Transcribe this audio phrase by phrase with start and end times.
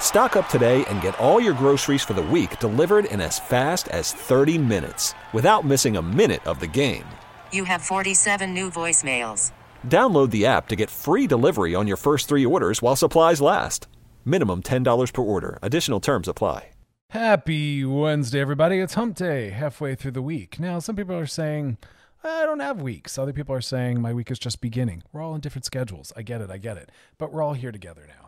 [0.00, 3.88] Stock up today and get all your groceries for the week delivered in as fast
[3.88, 7.04] as 30 minutes without missing a minute of the game.
[7.52, 9.52] You have 47 new voicemails.
[9.86, 13.86] Download the app to get free delivery on your first three orders while supplies last.
[14.24, 15.58] Minimum $10 per order.
[15.60, 16.70] Additional terms apply.
[17.10, 18.80] Happy Wednesday, everybody.
[18.80, 20.58] It's hump day, halfway through the week.
[20.58, 21.78] Now, some people are saying,
[22.24, 23.16] I don't have weeks.
[23.16, 25.04] Other people are saying, my week is just beginning.
[25.12, 26.12] We're all in different schedules.
[26.16, 26.50] I get it.
[26.50, 26.90] I get it.
[27.16, 28.25] But we're all here together now.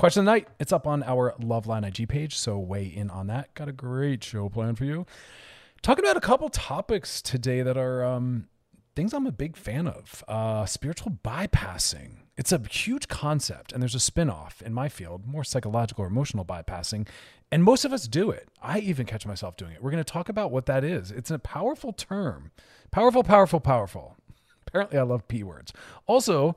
[0.00, 0.48] Question of the night.
[0.58, 3.52] It's up on our Loveline IG page, so weigh in on that.
[3.52, 5.04] Got a great show planned for you.
[5.82, 8.48] Talking about a couple topics today that are um,
[8.96, 10.24] things I'm a big fan of.
[10.26, 12.20] Uh, spiritual bypassing.
[12.38, 16.46] It's a huge concept, and there's a spin-off in my field, more psychological or emotional
[16.46, 17.06] bypassing,
[17.52, 18.48] and most of us do it.
[18.62, 19.82] I even catch myself doing it.
[19.82, 21.10] We're going to talk about what that is.
[21.10, 22.52] It's a powerful term.
[22.90, 24.16] Powerful, powerful, powerful.
[24.66, 25.74] Apparently, I love P words.
[26.06, 26.56] Also,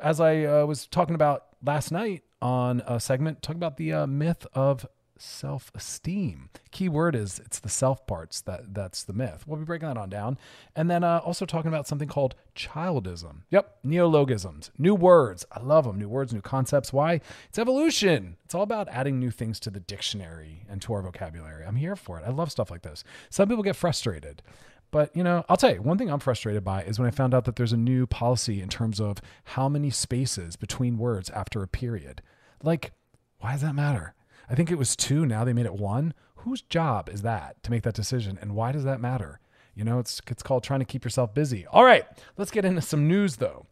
[0.00, 4.06] as I uh, was talking about last night on a segment, talking about the uh,
[4.06, 6.50] myth of self-esteem.
[6.72, 9.44] Key word is it's the self parts that that's the myth.
[9.46, 10.36] We'll be breaking that on down,
[10.76, 13.42] and then uh, also talking about something called childism.
[13.50, 15.46] Yep, neologisms, new words.
[15.50, 15.98] I love them.
[15.98, 16.92] New words, new concepts.
[16.92, 17.20] Why?
[17.48, 18.36] It's evolution.
[18.44, 21.64] It's all about adding new things to the dictionary and to our vocabulary.
[21.64, 22.24] I'm here for it.
[22.26, 23.04] I love stuff like this.
[23.30, 24.42] Some people get frustrated.
[24.90, 27.34] But, you know, I'll tell you, one thing I'm frustrated by is when I found
[27.34, 31.64] out that there's a new policy in terms of how many spaces between words after
[31.64, 32.22] a period.
[32.62, 32.92] Like,
[33.38, 34.14] why does that matter?
[34.48, 35.26] I think it was two.
[35.26, 36.14] Now they made it one.
[36.36, 38.38] Whose job is that to make that decision?
[38.40, 39.40] And why does that matter?
[39.74, 41.66] You know, it's, it's called trying to keep yourself busy.
[41.66, 42.04] All right,
[42.36, 43.66] let's get into some news though.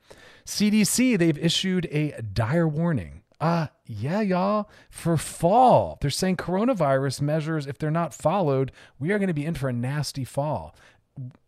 [0.44, 3.22] CDC, they've issued a dire warning.
[3.40, 5.98] Uh, yeah, y'all, for fall.
[6.00, 9.68] They're saying coronavirus measures, if they're not followed, we are going to be in for
[9.68, 10.74] a nasty fall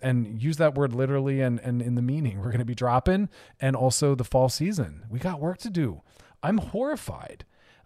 [0.02, 3.28] and use that word literally and, and in the meaning we're going to be dropping
[3.60, 6.02] and also the fall season we got work to do
[6.44, 7.44] i'm horrified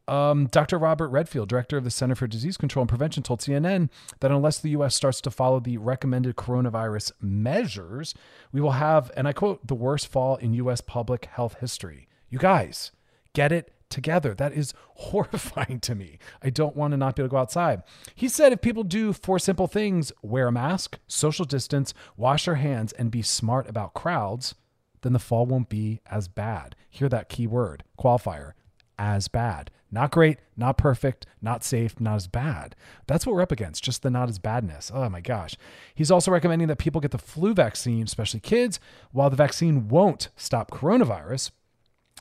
[0.09, 0.79] um, Dr.
[0.79, 4.59] Robert Redfield, director of the Center for Disease Control and Prevention, told CNN that unless
[4.59, 4.95] the U.S.
[4.95, 8.15] starts to follow the recommended coronavirus measures,
[8.51, 10.81] we will have, and I quote, the worst fall in U.S.
[10.81, 12.09] public health history.
[12.31, 12.91] You guys,
[13.35, 14.35] get it together.
[14.35, 16.19] That is horrifying to me.
[16.43, 17.83] I don't want to not be able to go outside.
[18.15, 22.57] He said if people do four simple things wear a mask, social distance, wash their
[22.57, 24.55] hands, and be smart about crowds,
[25.03, 26.77] then the fall won't be as bad.
[26.91, 28.53] Hear that key word, qualifier,
[28.99, 29.71] as bad.
[29.91, 32.77] Not great, not perfect, not safe, not as bad.
[33.07, 34.91] That's what we're up against, just the not as badness.
[34.93, 35.57] Oh my gosh.
[35.95, 38.81] He's also recommending that people get the flu vaccine, especially kids.
[39.13, 41.53] While the vaccine won't stop coronavirus,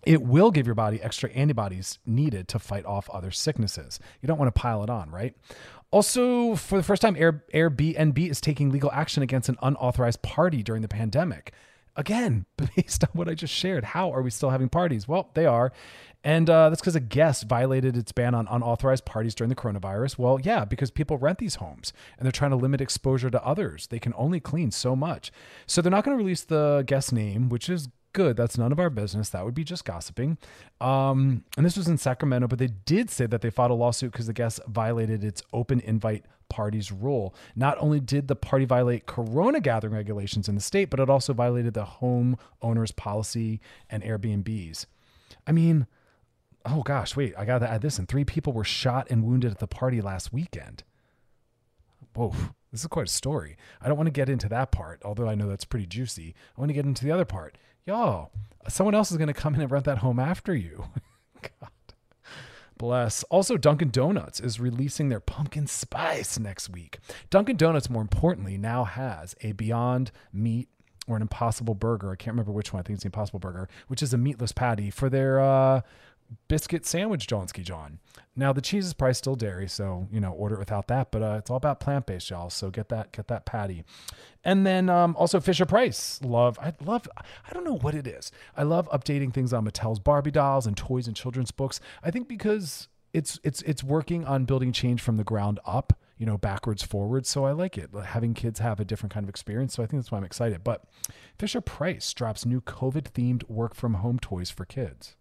[0.06, 4.00] it will give your body extra antibodies needed to fight off other sicknesses.
[4.22, 5.36] You don't want to pile it on, right?
[5.92, 10.64] Also, for the first time, Air, Airbnb is taking legal action against an unauthorized party
[10.64, 11.54] during the pandemic.
[11.97, 15.08] Again, based on what I just shared, how are we still having parties?
[15.08, 15.74] Well, they are.
[16.24, 20.18] And uh, that's because a guest violated its ban on unauthorized parties during the coronavirus.
[20.18, 23.88] Well, yeah, because people rent these homes and they're trying to limit exposure to others.
[23.88, 25.31] They can only clean so much.
[25.68, 28.36] So they're not going to release the guest name, which is good.
[28.36, 29.30] That's none of our business.
[29.30, 30.38] That would be just gossiping.
[30.81, 34.12] Um, and this was in Sacramento, but they did say that they filed a lawsuit
[34.12, 37.34] because the guest violated its open invite parties rule.
[37.56, 41.34] Not only did the party violate corona gathering regulations in the state, but it also
[41.34, 43.59] violated the home owners policy
[43.90, 44.86] and Airbnbs.
[45.46, 45.88] I mean,
[46.66, 48.00] oh gosh, wait, I got to add this.
[48.00, 50.83] And three people were shot and wounded at the party last weekend.
[52.13, 52.33] Whoa,
[52.72, 53.57] this is quite a story.
[53.81, 56.36] I don't want to get into that part, although I know that's pretty juicy.
[56.56, 57.57] I want to get into the other part.
[57.86, 58.31] Y'all,
[58.68, 60.86] someone else is going to come in and rent that home after you.
[61.42, 61.69] God.
[62.77, 63.24] Bless.
[63.24, 67.00] Also, Dunkin' Donuts is releasing their pumpkin spice next week.
[67.29, 70.69] Dunkin' Donuts, more importantly, now has a Beyond Meat
[71.07, 72.12] or an Impossible Burger.
[72.12, 72.79] I can't remember which one.
[72.79, 75.81] I think it's the Impossible Burger, which is a meatless patty for their uh,
[76.47, 78.00] biscuit sandwich Johnski John.
[78.35, 81.12] Now the cheese is probably still dairy, so you know order it without that.
[81.12, 82.50] But uh, it's all about plant based, y'all.
[82.50, 83.83] So get that get that patty,
[84.44, 86.19] and then um, also Fisher Price.
[86.24, 88.31] Love I love I don't know what it is.
[88.56, 91.79] I love updating things on Mattel's Barbie dolls and toys and children's books.
[92.03, 96.25] I think because it's it's it's working on building change from the ground up you
[96.25, 97.29] know, backwards, forwards.
[97.29, 97.89] So I like it.
[98.06, 99.75] Having kids have a different kind of experience.
[99.75, 100.63] So I think that's why I'm excited.
[100.63, 100.83] But
[101.38, 105.15] Fisher Price drops new COVID themed work from home toys for kids.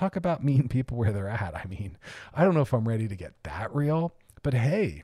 [0.00, 1.54] Talk about meeting people where they're at.
[1.54, 1.98] I mean,
[2.32, 5.02] I don't know if I'm ready to get that real, but hey,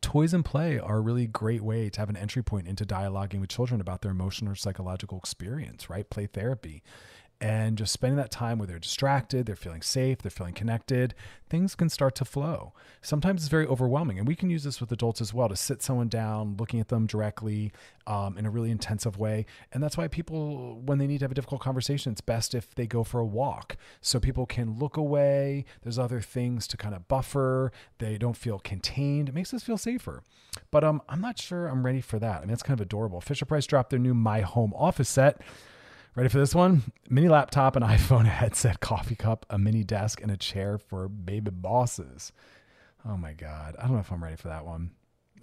[0.00, 3.40] toys and play are a really great way to have an entry point into dialoguing
[3.40, 6.08] with children about their emotional or psychological experience, right?
[6.08, 6.84] Play therapy
[7.40, 11.14] and just spending that time where they're distracted, they're feeling safe, they're feeling connected,
[11.50, 12.72] things can start to flow.
[13.02, 15.82] Sometimes it's very overwhelming, and we can use this with adults as well to sit
[15.82, 17.72] someone down, looking at them directly
[18.06, 19.44] um, in a really intensive way.
[19.72, 22.74] And that's why people, when they need to have a difficult conversation, it's best if
[22.74, 25.66] they go for a walk so people can look away.
[25.82, 29.28] There's other things to kind of buffer, they don't feel contained.
[29.28, 30.22] It makes us feel safer.
[30.70, 32.38] But um, I'm not sure I'm ready for that.
[32.38, 33.20] I mean, it's kind of adorable.
[33.20, 35.42] Fisher Price dropped their new My Home Office set.
[36.16, 36.82] Ready for this one?
[37.10, 41.10] Mini laptop, an iPhone, a headset, coffee cup, a mini desk, and a chair for
[41.10, 42.32] baby bosses.
[43.06, 43.76] Oh my God.
[43.78, 44.92] I don't know if I'm ready for that one.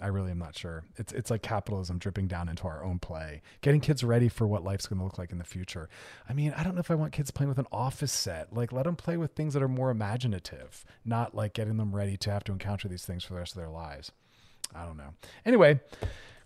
[0.02, 0.84] I really am not sure.
[0.98, 4.64] It's it's like capitalism dripping down into our own play, getting kids ready for what
[4.64, 5.90] life's going to look like in the future.
[6.28, 8.52] I mean, I don't know if I want kids playing with an office set.
[8.52, 12.18] Like, let them play with things that are more imaginative, not like getting them ready
[12.18, 14.12] to have to encounter these things for the rest of their lives.
[14.74, 15.14] I don't know.
[15.46, 15.80] Anyway,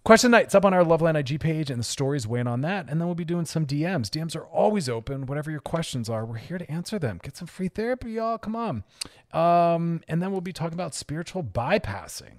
[0.08, 2.88] Question night's up on our Loveline IG page, and the stories weighing on that.
[2.88, 4.06] And then we'll be doing some DMs.
[4.06, 5.26] DMs are always open.
[5.26, 7.20] Whatever your questions are, we're here to answer them.
[7.22, 8.38] Get some free therapy, y'all.
[8.38, 8.86] Come on.
[9.34, 12.38] Um, and then we'll be talking about spiritual bypassing.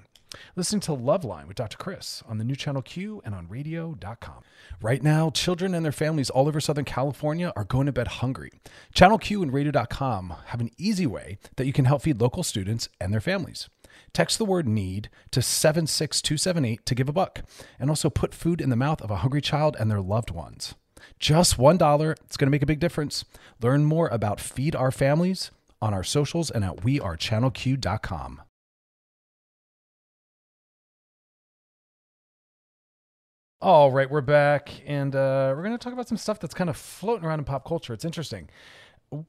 [0.56, 1.76] Listening to Loveline with Dr.
[1.76, 4.42] Chris on the new channel Q and on radio.com.
[4.80, 8.50] Right now, children and their families all over Southern California are going to bed hungry.
[8.94, 12.88] Channel Q and radio.com have an easy way that you can help feed local students
[12.98, 13.68] and their families.
[14.12, 17.42] Text the word need to 76278 to give a buck
[17.78, 20.74] and also put food in the mouth of a hungry child and their loved ones.
[21.18, 22.10] Just $1.
[22.24, 23.24] It's going to make a big difference.
[23.60, 25.50] Learn more about Feed Our Families
[25.80, 28.42] on our socials and at wearechannelq.com.
[33.60, 36.70] All right, we're back, and uh, we're going to talk about some stuff that's kind
[36.70, 37.92] of floating around in pop culture.
[37.92, 38.48] It's interesting.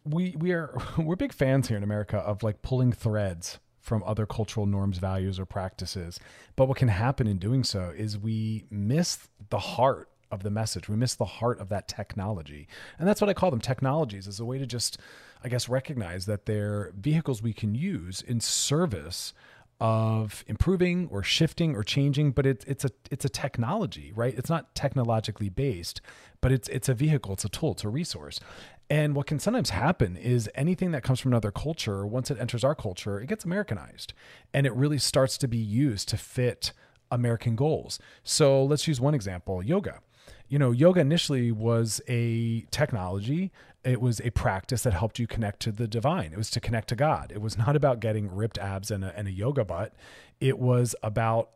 [0.06, 4.26] We we are we're big fans here in America of like pulling threads from other
[4.26, 6.20] cultural norms, values, or practices.
[6.56, 10.88] But what can happen in doing so is we miss the heart of the message.
[10.88, 12.68] We miss the heart of that technology.
[12.98, 14.98] And that's what I call them technologies as a way to just,
[15.44, 19.34] I guess, recognize that they're vehicles we can use in service
[19.81, 24.38] of improving or shifting or changing, but it, it's a it's a technology, right?
[24.38, 26.02] It's not technologically based,
[26.42, 28.42] but it's it's a vehicle, it's a tool, it's a resource.
[28.90, 32.64] And what can sometimes happen is anything that comes from another culture, once it enters
[32.64, 34.14] our culture, it gets Americanized
[34.54, 36.74] and it really starts to be used to fit
[37.12, 38.00] American goals.
[38.24, 40.00] So let's use one example yoga.
[40.48, 43.52] You know, yoga initially was a technology,
[43.84, 46.34] it was a practice that helped you connect to the divine.
[46.34, 47.32] It was to connect to God.
[47.32, 49.94] It was not about getting ripped abs and a, and a yoga butt,
[50.40, 51.52] it was about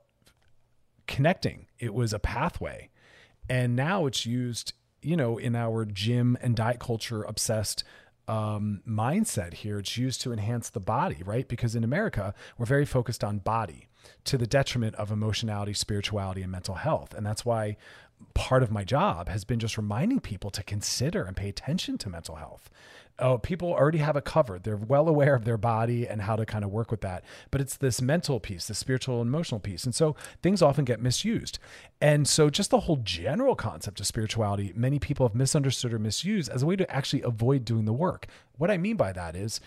[1.08, 2.90] connecting, it was a pathway.
[3.50, 7.84] And now it's used you know, in our gym and diet culture obsessed
[8.28, 11.48] um, mindset here, it's used to enhance the body, right?
[11.48, 13.88] Because in America, we're very focused on body
[14.26, 17.14] to the detriment of emotionality, spirituality, and mental health.
[17.14, 17.78] And that's why
[18.34, 22.10] part of my job has been just reminding people to consider and pay attention to
[22.10, 22.70] mental health
[23.20, 24.64] oh, people already have it covered.
[24.64, 27.24] They're well aware of their body and how to kind of work with that.
[27.52, 29.84] But it's this mental piece, the spiritual and emotional piece.
[29.84, 31.60] And so things often get misused.
[32.02, 36.50] And so just the whole general concept of spirituality, many people have misunderstood or misused
[36.50, 38.28] as a way to actually avoid doing the work.
[38.58, 39.60] What I mean by that is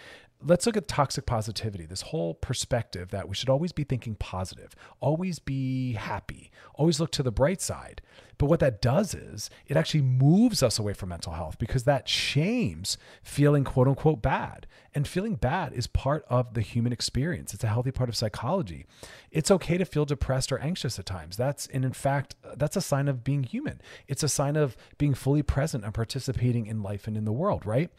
[0.45, 4.75] let's look at toxic positivity this whole perspective that we should always be thinking positive
[5.01, 8.03] always be happy always look to the bright side
[8.39, 12.09] but what that does is it actually moves us away from mental health because that
[12.09, 14.67] shames feeling quote unquote bad.
[14.95, 17.53] And feeling bad is part of the human experience.
[17.53, 18.87] It's a healthy part of psychology.
[19.31, 21.37] It's okay to feel depressed or anxious at times.
[21.37, 23.83] That's, and in fact, that's a sign of being human.
[24.09, 27.67] It's a sign of being fully present and participating in life and in the world,
[27.67, 27.91] right?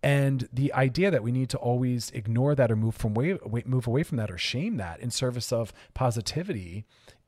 [0.00, 3.88] And the idea that we need to always ignore that or move from way, move
[3.88, 6.84] away from that or shame that in service of positivity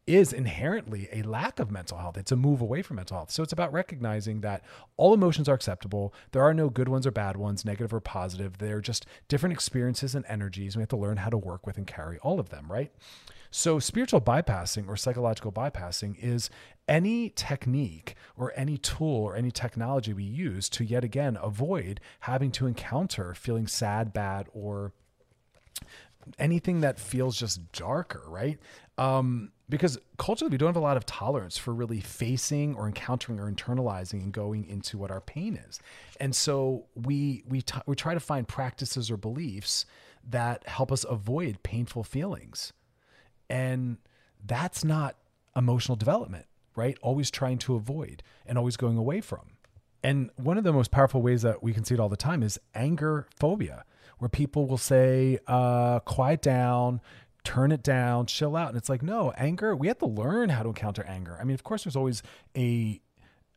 [0.07, 2.17] is inherently a lack of mental health.
[2.17, 3.31] It's a move away from mental health.
[3.31, 4.63] So it's about recognizing that
[4.97, 6.15] all emotions are acceptable.
[6.31, 8.59] There are no good ones or bad ones, negative or positive.
[8.59, 10.77] They're just different experiences and energies.
[10.77, 12.93] We have to learn how to work with and carry all of them, right?
[13.51, 16.51] So, spiritual bypassing or psychological bypassing is
[16.89, 22.51] any technique or any tool or any technology we use to yet again avoid having
[22.53, 24.93] to encounter feeling sad, bad, or
[26.39, 28.59] anything that feels just darker, right?
[28.99, 33.41] Um, because culturally, we don't have a lot of tolerance for really facing or encountering
[33.41, 35.81] or internalizing and going into what our pain is,
[36.21, 39.85] and so we we t- we try to find practices or beliefs
[40.29, 42.73] that help us avoid painful feelings,
[43.51, 43.99] and
[44.45, 45.17] that's not
[45.57, 46.97] emotional development, right?
[47.03, 49.57] Always trying to avoid and always going away from.
[50.03, 52.43] And one of the most powerful ways that we can see it all the time
[52.43, 53.85] is anger phobia
[54.19, 57.01] where people will say, uh, quiet down,
[57.47, 58.69] turn it down, chill out.
[58.69, 61.39] And it's like, no, anger, we have to learn how to encounter anger.
[61.41, 62.23] I mean, of course, there's always
[62.57, 63.01] a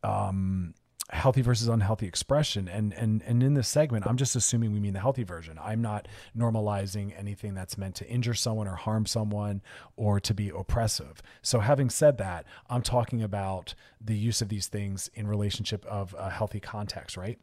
[0.04, 0.74] um,
[1.10, 2.68] healthy versus unhealthy expression.
[2.68, 5.58] And, and, and in this segment, I'm just assuming we mean the healthy version.
[5.60, 6.06] I'm not
[6.38, 9.60] normalizing anything that's meant to injure someone or harm someone
[9.96, 11.20] or to be oppressive.
[11.42, 16.14] So having said that, I'm talking about the use of these things in relationship of
[16.16, 17.40] a healthy context, right?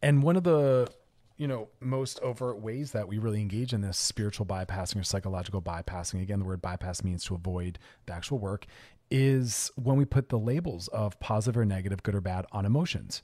[0.00, 0.88] And one of the
[1.36, 5.60] you know, most overt ways that we really engage in this spiritual bypassing or psychological
[5.60, 8.66] bypassing, again, the word bypass means to avoid the actual work,
[9.10, 13.22] is when we put the labels of positive or negative, good or bad on emotions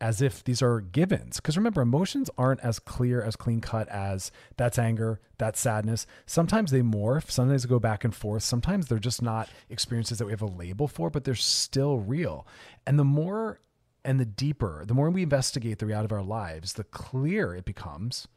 [0.00, 1.36] as if these are givens.
[1.36, 6.06] Because remember, emotions aren't as clear, as clean cut as that's anger, that's sadness.
[6.26, 8.42] Sometimes they morph, sometimes they go back and forth.
[8.42, 12.46] Sometimes they're just not experiences that we have a label for, but they're still real.
[12.86, 13.60] And the more
[14.04, 17.64] and the deeper, the more we investigate the reality of our lives, the clearer it
[17.64, 18.28] becomes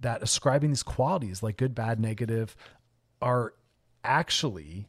[0.00, 2.56] that ascribing these qualities like good, bad, negative
[3.20, 3.54] are
[4.04, 4.86] actually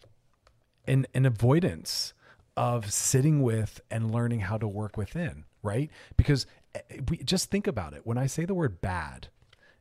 [0.88, 2.14] an, an avoidance
[2.58, 5.90] of sitting with and learning how to work within, right?
[6.18, 8.06] Because eh, we just think about it.
[8.06, 9.28] When I say the word bad,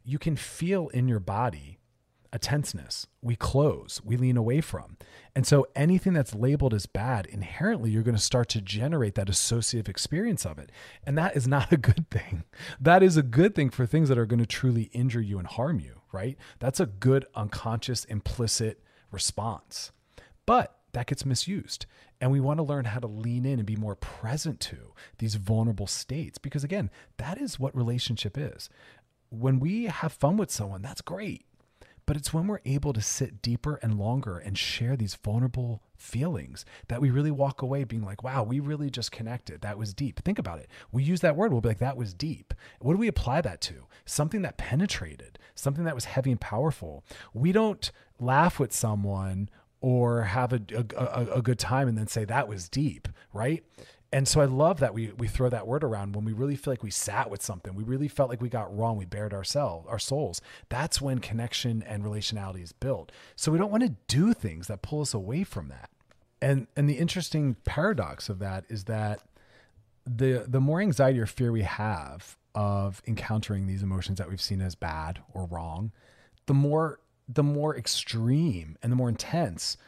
[0.04, 1.78] you can feel in your body
[2.32, 3.06] a tenseness.
[3.20, 4.96] We close, we lean away from.
[5.34, 9.28] And so anything that's labeled as bad, inherently, you're going to start to generate that
[9.28, 10.70] associative experience of it.
[11.04, 12.44] And that is not a good thing.
[12.80, 15.46] That is a good thing for things that are going to truly injure you and
[15.46, 16.36] harm you, right?
[16.58, 19.92] That's a good unconscious, implicit response.
[20.46, 21.86] But that gets misused.
[22.20, 25.34] And we want to learn how to lean in and be more present to these
[25.34, 28.70] vulnerable states because, again, that is what relationship is.
[29.30, 31.46] When we have fun with someone, that's great
[32.06, 36.64] but it's when we're able to sit deeper and longer and share these vulnerable feelings
[36.88, 39.60] that we really walk away being like, wow, we really just connected.
[39.60, 40.20] That was deep.
[40.24, 40.68] Think about it.
[40.90, 42.54] We use that word, we'll be like, that was deep.
[42.80, 43.86] What do we apply that to?
[44.04, 47.04] Something that penetrated, something that was heavy and powerful.
[47.32, 49.48] We don't laugh with someone
[49.80, 50.60] or have a,
[50.96, 53.64] a, a, good time and then say that was deep, right?
[54.12, 56.72] And so I love that we we throw that word around when we really feel
[56.72, 57.74] like we sat with something.
[57.74, 58.98] We really felt like we got wrong.
[58.98, 60.42] We bared ourselves, our souls.
[60.68, 63.10] That's when connection and relationality is built.
[63.36, 65.88] So we don't want to do things that pull us away from that.
[66.42, 69.20] And and the interesting paradox of that is that
[70.04, 74.60] the the more anxiety or fear we have of encountering these emotions that we've seen
[74.60, 75.90] as bad or wrong,
[76.44, 79.78] the more the more extreme and the more intense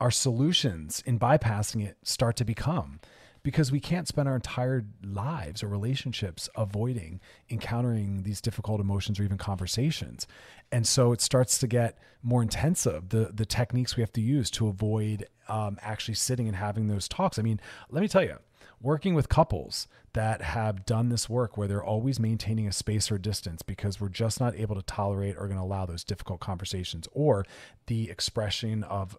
[0.00, 2.98] our solutions in bypassing it start to become
[3.48, 9.22] because we can't spend our entire lives or relationships avoiding encountering these difficult emotions or
[9.22, 10.26] even conversations.
[10.70, 14.50] And so it starts to get more intensive, the, the techniques we have to use
[14.50, 17.38] to avoid um, actually sitting and having those talks.
[17.38, 18.36] I mean, let me tell you,
[18.82, 23.16] working with couples that have done this work where they're always maintaining a space or
[23.16, 27.08] distance because we're just not able to tolerate or going to allow those difficult conversations
[27.12, 27.46] or
[27.86, 29.16] the expression of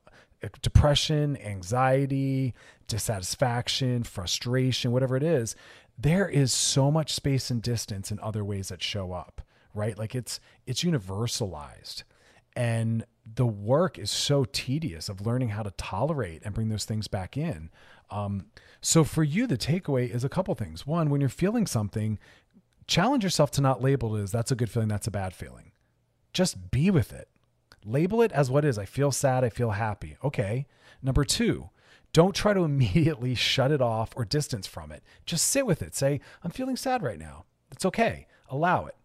[0.62, 2.54] depression, anxiety,
[2.88, 5.56] dissatisfaction, frustration, whatever it is,
[5.98, 9.42] there is so much space and distance in other ways that show up,
[9.74, 9.98] right?
[9.98, 12.04] Like it's it's universalized.
[12.56, 13.06] And
[13.36, 17.38] the work is so tedious of learning how to tolerate and bring those things back
[17.38, 17.70] in.
[18.10, 18.48] Um,
[18.82, 20.88] so for you, the takeaway is a couple things.
[20.88, 22.18] One, when you're feeling something,
[22.88, 25.72] challenge yourself to not label it as that's a good feeling, that's a bad feeling.
[26.34, 27.30] Just be with it.
[27.86, 28.78] Label it as what is.
[28.78, 29.44] I feel sad.
[29.44, 30.18] I feel happy.
[30.24, 30.68] Okay.
[31.02, 31.70] Number two,
[32.14, 35.04] don't try to immediately shut it off or distance from it.
[35.26, 35.96] Just sit with it.
[35.96, 37.46] Say, I'm feeling sad right now.
[37.72, 38.28] It's okay.
[38.50, 38.96] Allow it.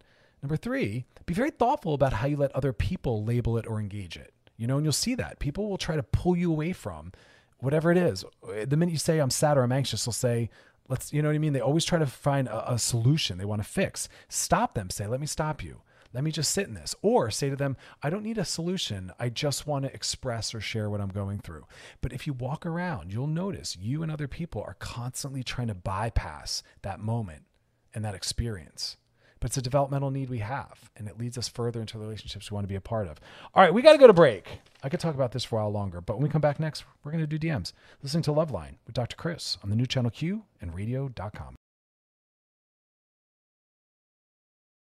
[0.41, 4.17] Number three, be very thoughtful about how you let other people label it or engage
[4.17, 4.33] it.
[4.57, 7.11] You know, and you'll see that people will try to pull you away from
[7.59, 8.23] whatever it is.
[8.43, 10.49] The minute you say I'm sad or I'm anxious, they'll say,
[10.87, 11.53] let's, you know what I mean?
[11.53, 14.07] They always try to find a, a solution they want to fix.
[14.29, 14.89] Stop them.
[14.89, 15.81] Say, let me stop you
[16.15, 16.95] Let me just sit in this.
[17.01, 19.11] Or say to them, I don't need a solution.
[19.19, 21.65] I just want to express or share what I'm going through.
[21.99, 25.75] But if you walk around, you'll notice you and other people are constantly trying to
[25.75, 27.43] bypass that moment
[27.93, 28.95] and that experience.
[29.41, 32.49] But it's a developmental need we have, and it leads us further into the relationships
[32.49, 33.19] we want to be a part of.
[33.53, 34.61] All right, we got to go to break.
[34.83, 36.85] I could talk about this for a while longer, but when we come back next,
[37.03, 37.73] we're going to do DMs.
[38.01, 39.17] Listening to Loveline with Dr.
[39.17, 41.57] Chris on the new channel Q and radio.com.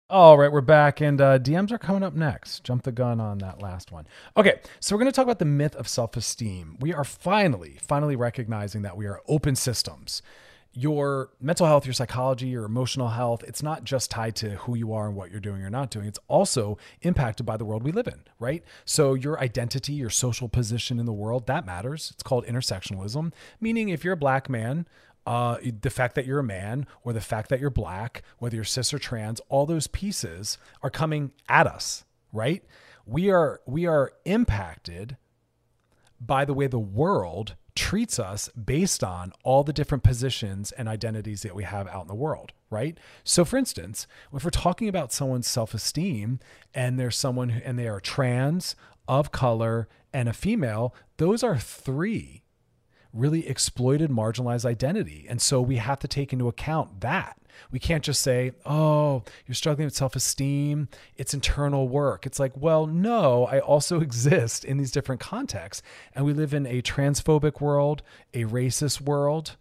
[0.07, 2.63] All right, we're back, and uh, DMs are coming up next.
[2.63, 4.05] Jump the gun on that last one.
[4.37, 6.77] Okay, so we're going to talk about the myth of self esteem.
[6.79, 10.21] We are finally, finally recognizing that we are open systems.
[10.73, 14.93] Your mental health, your psychology, your emotional health, it's not just tied to who you
[14.93, 16.05] are and what you're doing or not doing.
[16.05, 18.63] It's also impacted by the world we live in, right?
[18.83, 22.11] So, your identity, your social position in the world, that matters.
[22.13, 24.85] It's called intersectionalism, meaning if you're a black man,
[25.25, 28.63] uh, the fact that you're a man or the fact that you're black, whether you're
[28.63, 32.63] cis or trans, all those pieces are coming at us, right?
[33.05, 35.17] We are we are impacted
[36.19, 41.41] by the way the world treats us based on all the different positions and identities
[41.41, 42.97] that we have out in the world, right?
[43.23, 46.39] So for instance, if we're talking about someone's self-esteem
[46.73, 48.75] and there's someone who, and they are trans,
[49.07, 52.43] of color, and a female, those are three
[53.15, 55.25] really exploited, marginalized identity.
[55.29, 57.37] And so we have to take into account that.
[57.71, 60.89] We can't just say, oh, you're struggling with self esteem.
[61.15, 62.25] It's internal work.
[62.25, 65.81] It's like, well, no, I also exist in these different contexts.
[66.13, 68.03] And we live in a transphobic world,
[68.33, 69.55] a racist world,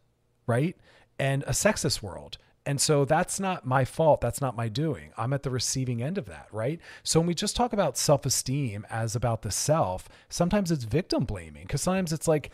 [0.47, 0.77] right?
[1.19, 2.39] And a sexist world.
[2.67, 4.23] And so that's not my fault.
[4.23, 5.11] That's not my doing.
[5.19, 6.81] I'm at the receiving end of that, right?
[7.03, 11.25] So when we just talk about self esteem as about the self, sometimes it's victim
[11.25, 12.51] blaming because sometimes it's like,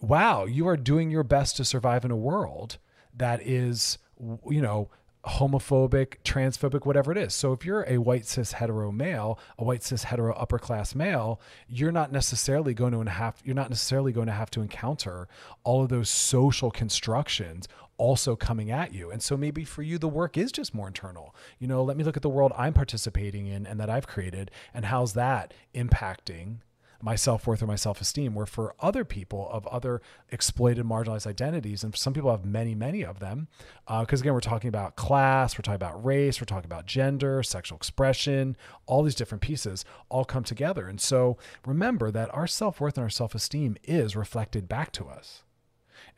[0.00, 2.78] wow, you are doing your best to survive in a world
[3.16, 4.88] that is, you know,
[5.26, 7.34] homophobic, transphobic, whatever it is.
[7.34, 11.40] So if you're a white cis hetero male, a white cis hetero upper class male,
[11.66, 15.28] you're not necessarily going to have you're not necessarily going to have to encounter
[15.62, 19.10] all of those social constructions also coming at you.
[19.10, 21.34] And so maybe for you the work is just more internal.
[21.58, 24.50] You know, let me look at the world I'm participating in and that I've created
[24.74, 26.58] and how's that impacting
[27.04, 28.34] my self worth or my self esteem.
[28.34, 33.04] Where for other people of other exploited, marginalized identities, and some people have many, many
[33.04, 33.48] of them,
[33.86, 37.42] because uh, again, we're talking about class, we're talking about race, we're talking about gender,
[37.42, 38.56] sexual expression,
[38.86, 40.88] all these different pieces all come together.
[40.88, 45.06] And so remember that our self worth and our self esteem is reflected back to
[45.06, 45.42] us.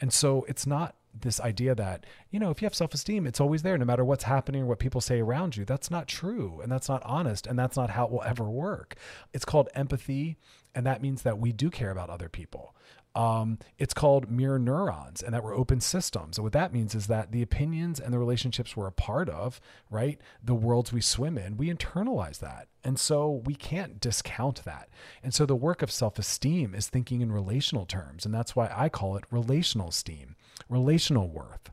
[0.01, 3.41] And so it's not this idea that, you know, if you have self esteem, it's
[3.41, 5.65] always there no matter what's happening or what people say around you.
[5.65, 6.61] That's not true.
[6.63, 7.47] And that's not honest.
[7.47, 8.97] And that's not how it will ever work.
[9.33, 10.37] It's called empathy.
[10.77, 12.75] And that means that we do care about other people.
[13.15, 16.37] Um, it's called mirror neurons and that we're open systems.
[16.37, 19.59] And what that means is that the opinions and the relationships we're a part of,
[19.91, 20.21] right?
[20.45, 22.69] The worlds we swim in, we internalize that.
[22.85, 24.91] And so we can't discount that.
[25.23, 28.27] And so the work of self esteem is thinking in relational terms.
[28.27, 30.37] And that's why I call it relational esteem,
[30.69, 31.71] relational worth.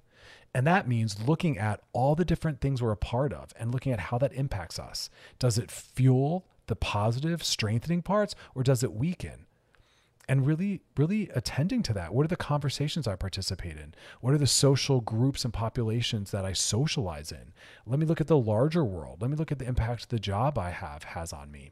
[0.53, 3.91] And that means looking at all the different things we're a part of and looking
[3.91, 5.09] at how that impacts us.
[5.39, 9.45] Does it fuel the positive, strengthening parts, or does it weaken?
[10.29, 13.93] and really really attending to that what are the conversations i participate in?
[14.21, 17.51] What are the social groups and populations that i socialize in?
[17.85, 19.21] Let me look at the larger world.
[19.21, 21.71] Let me look at the impact the job i have has on me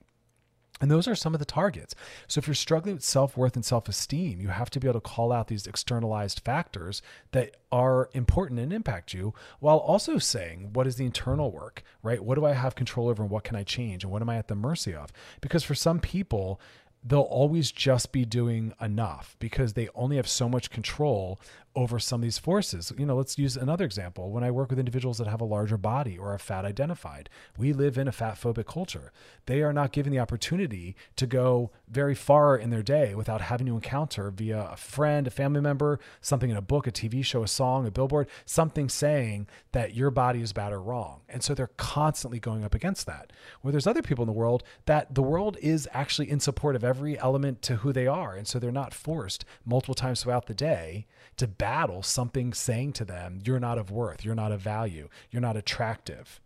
[0.81, 1.95] and those are some of the targets.
[2.27, 4.99] So, if you're struggling with self worth and self esteem, you have to be able
[4.99, 10.73] to call out these externalized factors that are important and impact you while also saying,
[10.73, 12.23] what is the internal work, right?
[12.23, 14.03] What do I have control over and what can I change?
[14.03, 15.13] And what am I at the mercy of?
[15.39, 16.59] Because for some people,
[17.03, 21.39] they'll always just be doing enough because they only have so much control
[21.75, 22.91] over some of these forces.
[22.97, 24.31] You know, let's use another example.
[24.31, 27.73] When I work with individuals that have a larger body or are fat identified, we
[27.73, 29.11] live in a fat phobic culture.
[29.45, 33.67] They are not given the opportunity to go very far in their day without having
[33.67, 37.43] to encounter via a friend, a family member, something in a book, a TV show,
[37.43, 41.21] a song, a billboard, something saying that your body is bad or wrong.
[41.29, 43.31] And so they're constantly going up against that.
[43.61, 46.83] Where there's other people in the world that the world is actually in support of
[46.83, 48.35] every element to who they are.
[48.35, 51.05] And so they're not forced multiple times throughout the day
[51.37, 55.43] to battle something saying to them, you're not of worth, you're not of value, you're
[55.43, 56.41] not attractive.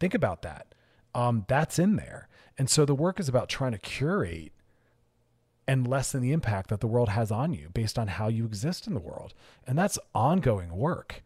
[0.00, 0.74] Think about that.
[1.14, 2.26] Um, that's in there.
[2.58, 4.50] And so the work is about trying to curate
[5.68, 8.88] and lessen the impact that the world has on you based on how you exist
[8.88, 9.34] in the world.
[9.68, 11.22] And that's ongoing work.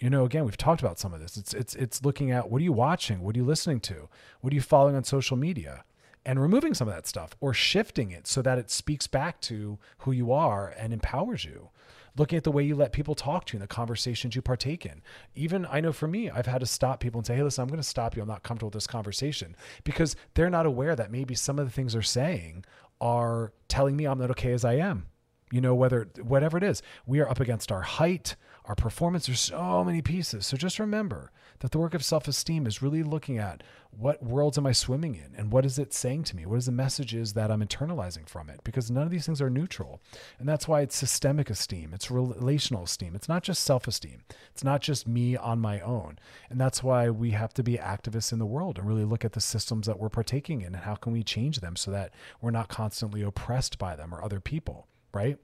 [0.00, 1.36] You know, again, we've talked about some of this.
[1.36, 3.20] It's it's it's looking at what are you watching?
[3.20, 4.08] What are you listening to?
[4.40, 5.84] What are you following on social media?
[6.24, 9.78] And removing some of that stuff or shifting it so that it speaks back to
[9.98, 11.68] who you are and empowers you
[12.16, 14.86] looking at the way you let people talk to you and the conversations you partake
[14.86, 15.02] in.
[15.34, 17.68] Even I know for me, I've had to stop people and say, hey, listen, I'm
[17.68, 18.22] going to stop you.
[18.22, 21.72] I'm not comfortable with this conversation because they're not aware that maybe some of the
[21.72, 22.64] things they're saying
[23.00, 25.06] are telling me I'm not okay as I am.
[25.52, 29.26] You know, whether whatever it is, we are up against our height, our performance.
[29.26, 30.46] There's so many pieces.
[30.46, 34.58] So just remember that the work of self esteem is really looking at what worlds
[34.58, 36.44] am I swimming in and what is it saying to me?
[36.44, 38.60] What is the messages that I'm internalizing from it?
[38.62, 40.00] Because none of these things are neutral.
[40.38, 43.14] And that's why it's systemic esteem, it's relational esteem.
[43.14, 46.18] It's not just self esteem, it's not just me on my own.
[46.50, 49.32] And that's why we have to be activists in the world and really look at
[49.32, 52.50] the systems that we're partaking in and how can we change them so that we're
[52.50, 55.38] not constantly oppressed by them or other people, right?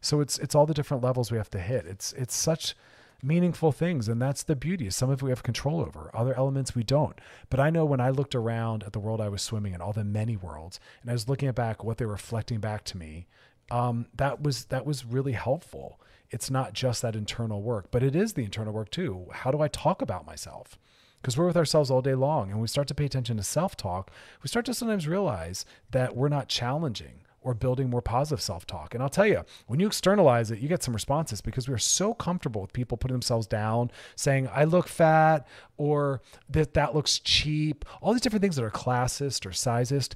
[0.00, 1.86] So it's it's all the different levels we have to hit.
[1.86, 2.74] It's it's such
[3.22, 6.84] meaningful things and that's the beauty some of we have control over other elements we
[6.84, 7.20] don't.
[7.50, 9.92] But i know when i looked around at the world i was swimming in all
[9.92, 12.96] the many worlds and i was looking at back what they were reflecting back to
[12.98, 13.26] me
[13.70, 16.00] um, that was that was really helpful.
[16.30, 19.26] It's not just that internal work but it is the internal work too.
[19.32, 20.78] How do i talk about myself?
[21.20, 24.10] Because we're with ourselves all day long and we start to pay attention to self-talk
[24.42, 28.94] we start to sometimes realize that we're not challenging or building more positive self talk.
[28.94, 32.14] And I'll tell you, when you externalize it, you get some responses because we're so
[32.14, 35.46] comfortable with people putting themselves down, saying, I look fat,
[35.76, 36.20] or
[36.50, 40.14] that that looks cheap, all these different things that are classist or sizist.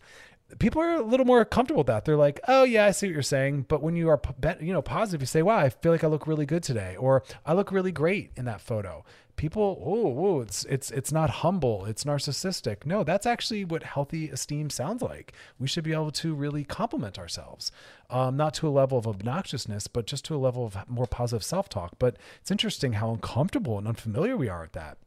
[0.59, 2.05] People are a little more comfortable with that.
[2.05, 4.21] They're like, "Oh yeah, I see what you're saying." But when you are,
[4.61, 7.23] you know, positive, you say, "Wow, I feel like I look really good today," or
[7.47, 9.05] "I look really great in that photo."
[9.37, 14.69] people oh, it's it's it's not humble it's narcissistic no that's actually what healthy esteem
[14.69, 17.73] sounds like we should be able to really compliment ourselves
[18.11, 21.43] um, not to a level of obnoxiousness but just to a level of more positive
[21.43, 24.99] self-talk but it's interesting how uncomfortable and unfamiliar we are at that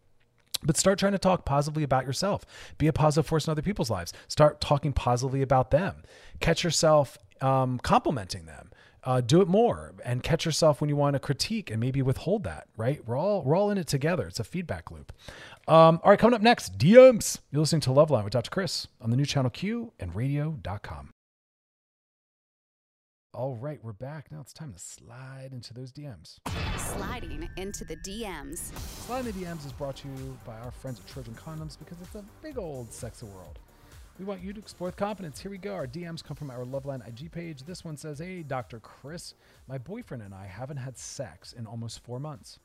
[0.64, 2.46] but start trying to talk positively about yourself.
[2.78, 4.14] Be a positive force in other people's lives.
[4.28, 6.04] Start talking positively about them.
[6.40, 8.72] Catch yourself um, complimenting them
[9.06, 12.44] uh, do it more and catch yourself when you want to critique and maybe withhold
[12.44, 15.14] that right we're all we're all in it together it's a feedback loop
[15.68, 18.88] um, all right coming up next dms you're listening to Love loveline with dr chris
[19.00, 21.12] on the new channel q and radio.com
[23.36, 26.38] all right we're back now it's time to slide into those dms
[26.78, 28.74] sliding into the dms
[29.06, 32.16] sliding the dms is brought to you by our friends at trojan condoms because it's
[32.16, 33.60] a big old sexy world
[34.18, 35.42] we want you to explore with confidence.
[35.42, 35.74] Here we go.
[35.74, 37.64] Our DMs come from our Loveline IG page.
[37.64, 38.80] This one says, Hey, Dr.
[38.80, 39.34] Chris,
[39.68, 42.58] my boyfriend and I haven't had sex in almost four months.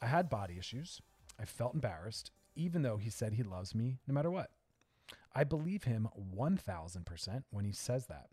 [0.00, 1.02] I had body issues.
[1.38, 4.52] I felt embarrassed, even though he said he loves me no matter what.
[5.34, 8.28] I believe him 1000% when he says that.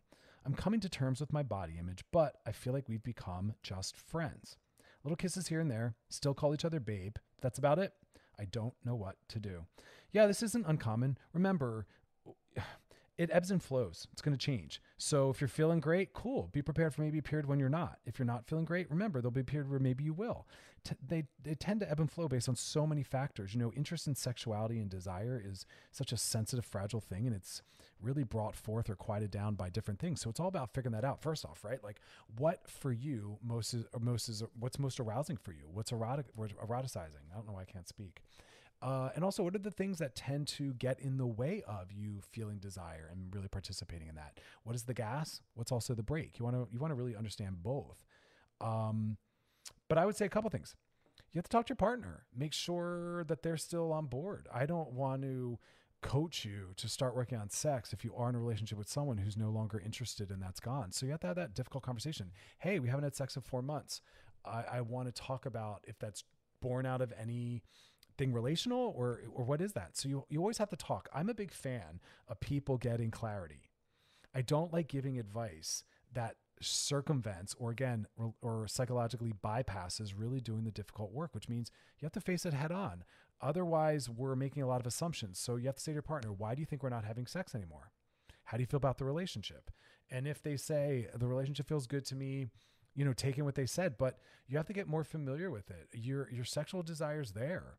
[0.46, 3.96] I'm coming to terms with my body image, but I feel like we've become just
[3.96, 4.58] friends.
[5.04, 7.16] Little kisses here and there, still call each other babe.
[7.42, 7.94] That's about it.
[8.40, 9.66] I don't know what to do.
[10.12, 11.18] Yeah, this isn't uncommon.
[11.34, 11.86] Remember,
[13.22, 14.08] it ebbs and flows.
[14.12, 14.82] It's going to change.
[14.98, 16.50] So if you're feeling great, cool.
[16.52, 18.00] Be prepared for maybe a period when you're not.
[18.04, 20.48] If you're not feeling great, remember there'll be a period where maybe you will.
[20.84, 23.54] T- they they tend to ebb and flow based on so many factors.
[23.54, 27.62] You know, interest in sexuality and desire is such a sensitive, fragile thing, and it's
[28.02, 30.20] really brought forth or quieted down by different things.
[30.20, 31.22] So it's all about figuring that out.
[31.22, 31.84] First off, right?
[31.84, 32.02] Like
[32.40, 35.70] what for you most is most is what's most arousing for you?
[35.72, 36.26] What's erotic?
[36.36, 37.30] Eroticizing?
[37.32, 37.54] I don't know.
[37.54, 38.24] why I can't speak.
[38.82, 41.92] Uh, and also, what are the things that tend to get in the way of
[41.92, 44.40] you feeling desire and really participating in that?
[44.64, 45.42] What is the gas?
[45.54, 46.40] What's also the brake?
[46.40, 48.04] You want to you want to really understand both.
[48.60, 49.18] Um,
[49.88, 50.76] but I would say a couple things.
[51.32, 52.24] You have to talk to your partner.
[52.36, 54.48] Make sure that they're still on board.
[54.54, 55.60] I don't want to
[56.02, 59.18] coach you to start working on sex if you are in a relationship with someone
[59.18, 60.92] who's no longer interested and that's gone.
[60.92, 62.32] So you have to have that difficult conversation.
[62.60, 64.02] Hey, we haven't had sex in four months.
[64.44, 66.24] I, I want to talk about if that's
[66.62, 67.64] born out of any
[68.22, 69.98] thing relational or or what is that?
[69.98, 71.10] So you you always have to talk.
[71.14, 73.70] I'm a big fan of people getting clarity.
[74.36, 78.06] I don't like giving advice that circumvents or again
[78.42, 82.54] or, psychologically bypasses really doing the difficult work, which means you have to face it
[82.54, 83.04] head on.
[83.42, 85.40] Otherwise, we're making a lot of assumptions.
[85.40, 87.26] So you have to say to your partner, why do you think we're not having
[87.26, 87.92] sex anymore?
[88.44, 89.72] How do you feel about the relationship?
[90.12, 92.48] And if they say the relationship feels good to me,
[92.94, 95.88] you know, taking what they said, but you have to get more familiar with it.
[95.94, 97.78] Your your sexual desires there.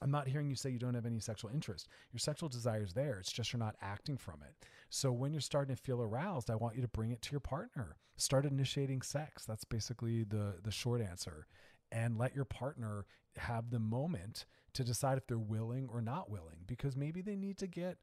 [0.00, 1.88] I'm not hearing you say you don't have any sexual interest.
[2.12, 3.18] Your sexual desire is there.
[3.18, 4.66] It's just you're not acting from it.
[4.90, 7.40] So when you're starting to feel aroused, I want you to bring it to your
[7.40, 7.96] partner.
[8.16, 9.44] Start initiating sex.
[9.44, 11.46] That's basically the the short answer.
[11.90, 13.06] And let your partner
[13.36, 17.58] have the moment to decide if they're willing or not willing because maybe they need
[17.58, 17.98] to get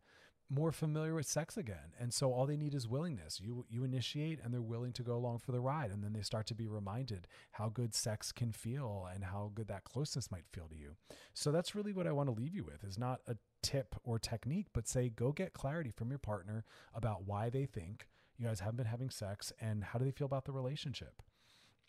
[0.49, 1.93] more familiar with sex again.
[1.99, 3.39] And so all they need is willingness.
[3.41, 6.21] You you initiate and they're willing to go along for the ride and then they
[6.21, 10.45] start to be reminded how good sex can feel and how good that closeness might
[10.51, 10.95] feel to you.
[11.33, 14.19] So that's really what I want to leave you with is not a tip or
[14.19, 18.59] technique, but say go get clarity from your partner about why they think you guys
[18.59, 21.21] haven't been having sex and how do they feel about the relationship.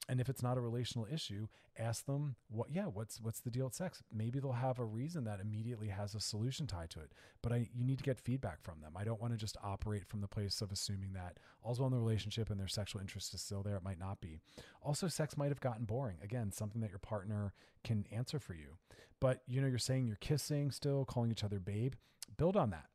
[0.09, 3.65] And if it's not a relational issue, ask them what yeah, what's what's the deal
[3.65, 4.03] with sex?
[4.13, 7.13] Maybe they'll have a reason that immediately has a solution tied to it.
[7.43, 8.93] But I you need to get feedback from them.
[8.97, 11.93] I don't want to just operate from the place of assuming that all's well in
[11.93, 13.77] the relationship and their sexual interest is still there.
[13.77, 14.39] It might not be.
[14.81, 16.19] Also, sex might have gotten boring.
[16.23, 18.77] Again, something that your partner can answer for you.
[19.21, 21.95] But you know, you're saying you're kissing still, calling each other babe.
[22.37, 22.87] Build on that.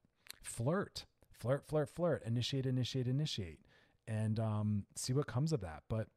[0.42, 1.06] Flirt.
[1.30, 2.24] Flirt, flirt, flirt.
[2.26, 3.60] Initiate, initiate, initiate.
[4.08, 5.84] And um, see what comes of that.
[5.90, 6.08] But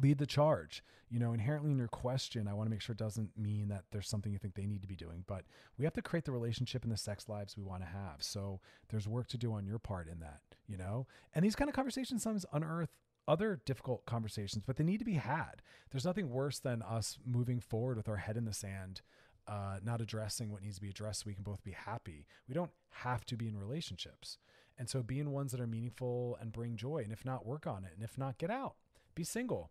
[0.00, 0.82] lead the charge.
[1.10, 3.84] You know, inherently in your question, I want to make sure it doesn't mean that
[3.90, 5.44] there's something you think they need to be doing, but
[5.76, 8.16] we have to create the relationship and the sex lives we want to have.
[8.20, 11.06] So there's work to do on your part in that, you know?
[11.34, 12.96] And these kind of conversations sometimes unearth
[13.28, 15.62] other difficult conversations, but they need to be had.
[15.90, 19.02] There's nothing worse than us moving forward with our head in the sand,
[19.46, 22.26] uh, not addressing what needs to be addressed so we can both be happy.
[22.48, 24.38] We don't have to be in relationships.
[24.78, 27.02] And so be in ones that are meaningful and bring joy.
[27.04, 27.92] And if not, work on it.
[27.94, 28.76] And if not, get out.
[29.14, 29.70] Be single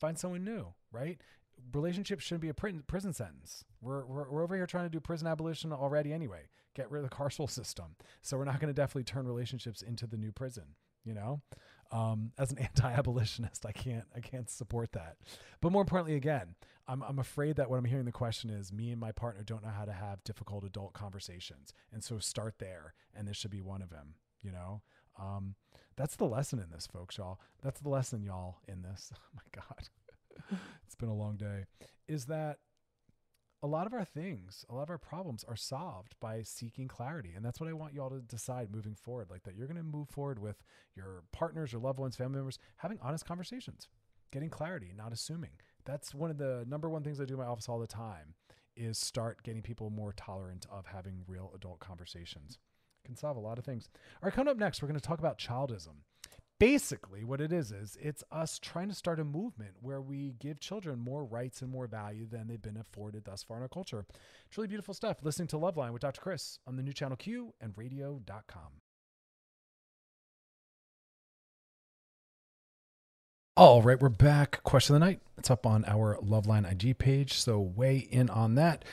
[0.00, 1.20] find someone new, right?
[1.72, 3.64] Relationships shouldn't be a prison sentence.
[3.80, 6.48] We're, we're, we're over here trying to do prison abolition already anyway.
[6.74, 7.96] Get rid of the carceral system.
[8.22, 10.74] So we're not going to definitely turn relationships into the new prison.
[11.04, 11.40] You know,
[11.90, 15.16] um, as an anti-abolitionist, I can't I can't support that.
[15.60, 16.54] But more importantly, again,
[16.86, 19.62] I'm I'm afraid that what I'm hearing the question is me and my partner don't
[19.62, 23.62] know how to have difficult adult conversations, and so start there, and this should be
[23.62, 24.14] one of them.
[24.42, 24.82] You know,
[25.18, 25.54] um,
[25.98, 27.40] that's the lesson in this, folks, y'all.
[27.60, 29.12] That's the lesson, y'all, in this.
[29.20, 30.58] Oh my God.
[30.86, 31.64] it's been a long day.
[32.06, 32.58] Is that
[33.62, 37.32] a lot of our things, a lot of our problems are solved by seeking clarity.
[37.34, 39.26] And that's what I want y'all to decide moving forward.
[39.28, 40.62] Like that you're going to move forward with
[40.94, 43.88] your partners, your loved ones, family members, having honest conversations,
[44.30, 45.50] getting clarity, not assuming.
[45.84, 48.34] That's one of the number one things I do in my office all the time
[48.76, 52.58] is start getting people more tolerant of having real adult conversations
[53.08, 53.88] can solve a lot of things.
[54.22, 56.02] All right, coming up next, we're going to talk about childism.
[56.60, 60.58] Basically, what it is is it's us trying to start a movement where we give
[60.60, 64.04] children more rights and more value than they've been afforded thus far in our culture.
[64.50, 65.18] Truly really beautiful stuff.
[65.22, 66.20] Listening to Loveline with Dr.
[66.20, 68.82] Chris on the new channel Q and radio.com.
[73.56, 74.62] All right, we're back.
[74.64, 75.20] Question of the night.
[75.36, 78.84] It's up on our Loveline IG page, so weigh in on that.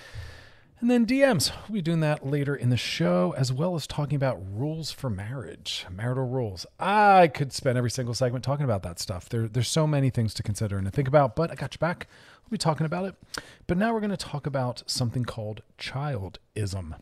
[0.82, 1.52] And then DMs.
[1.68, 5.10] We'll be doing that later in the show, as well as talking about rules for
[5.10, 6.66] marriage, marital rules.
[6.80, 9.30] I could spend every single segment talking about that stuff.
[9.30, 11.80] There, there's so many things to consider and to think about, but I got you
[11.80, 12.08] back.
[12.44, 13.16] We'll be talking about it.
[13.68, 16.96] But now we're going to talk about something called childism.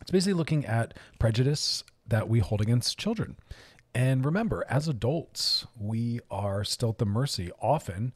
[0.00, 3.36] It's basically looking at prejudice that we hold against children.
[3.94, 8.12] And remember, as adults, we are still at the mercy often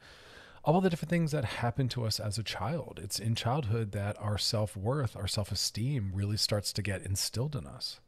[0.66, 2.98] all the different things that happen to us as a child.
[3.00, 7.54] It's in childhood that our self worth, our self esteem really starts to get instilled
[7.54, 8.00] in us.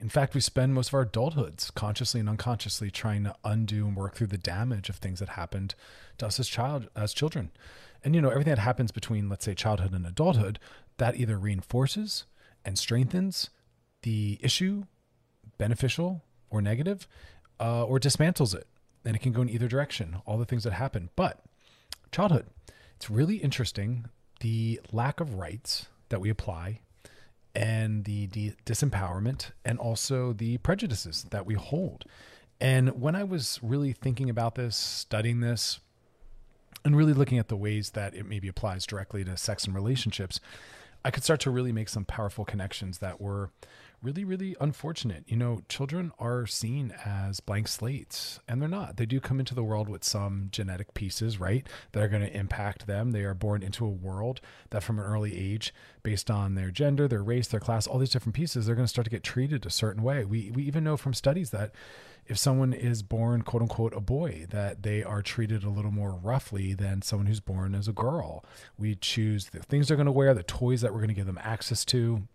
[0.00, 3.96] In fact, we spend most of our adulthoods consciously and unconsciously trying to undo and
[3.96, 5.74] work through the damage of things that happened
[6.18, 7.50] to us as child as children.
[8.02, 10.58] And you know, everything that happens between let's say childhood and adulthood,
[10.96, 12.24] that either reinforces
[12.64, 13.50] and strengthens
[14.02, 14.84] the issue,
[15.58, 17.06] beneficial or negative,
[17.60, 18.66] uh, or dismantles it.
[19.04, 21.10] And it can go in either direction, all the things that happen.
[21.14, 21.40] But
[22.12, 22.46] childhood.
[22.96, 24.06] It's really interesting
[24.40, 26.80] the lack of rights that we apply
[27.54, 28.28] and the
[28.66, 32.04] disempowerment and also the prejudices that we hold.
[32.60, 35.80] And when I was really thinking about this, studying this,
[36.84, 40.38] and really looking at the ways that it maybe applies directly to sex and relationships,
[41.04, 43.50] I could start to really make some powerful connections that were
[44.02, 45.24] really, really unfortunate.
[45.26, 48.96] You know, children are seen as blank slates, and they're not.
[48.96, 52.36] They do come into the world with some genetic pieces, right, that are going to
[52.36, 53.10] impact them.
[53.10, 57.08] They are born into a world that, from an early age, based on their gender,
[57.08, 59.66] their race, their class, all these different pieces, they're going to start to get treated
[59.66, 60.24] a certain way.
[60.24, 61.72] We, we even know from studies that
[62.28, 66.12] if someone is born quote unquote a boy that they are treated a little more
[66.12, 68.44] roughly than someone who's born as a girl
[68.76, 71.26] we choose the things they're going to wear the toys that we're going to give
[71.26, 72.26] them access to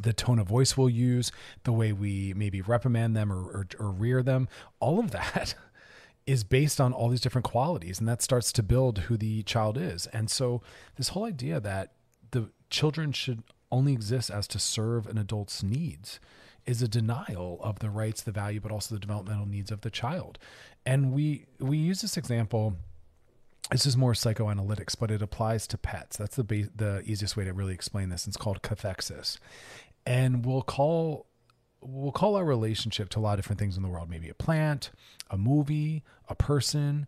[0.00, 1.32] the tone of voice we'll use,
[1.64, 4.48] the way we maybe reprimand them or, or, or rear them,
[4.78, 5.54] all of that
[6.26, 7.98] is based on all these different qualities.
[7.98, 10.06] And that starts to build who the child is.
[10.08, 10.62] And so,
[10.96, 11.92] this whole idea that
[12.30, 16.20] the children should only exist as to serve an adult's needs
[16.66, 19.90] is a denial of the rights, the value, but also the developmental needs of the
[19.90, 20.38] child.
[20.86, 22.76] And we we use this example
[23.70, 26.16] this is more psychoanalytics, but it applies to pets.
[26.16, 26.42] That's the
[26.74, 28.26] the easiest way to really explain this.
[28.26, 29.38] It's called cathexis,
[30.04, 31.26] and we'll call
[31.80, 34.10] we'll call our relationship to a lot of different things in the world.
[34.10, 34.90] Maybe a plant,
[35.30, 37.06] a movie, a person,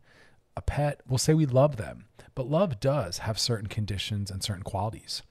[0.57, 1.01] a pet.
[1.07, 5.23] We'll say we love them, but love does have certain conditions and certain qualities,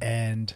[0.00, 0.54] and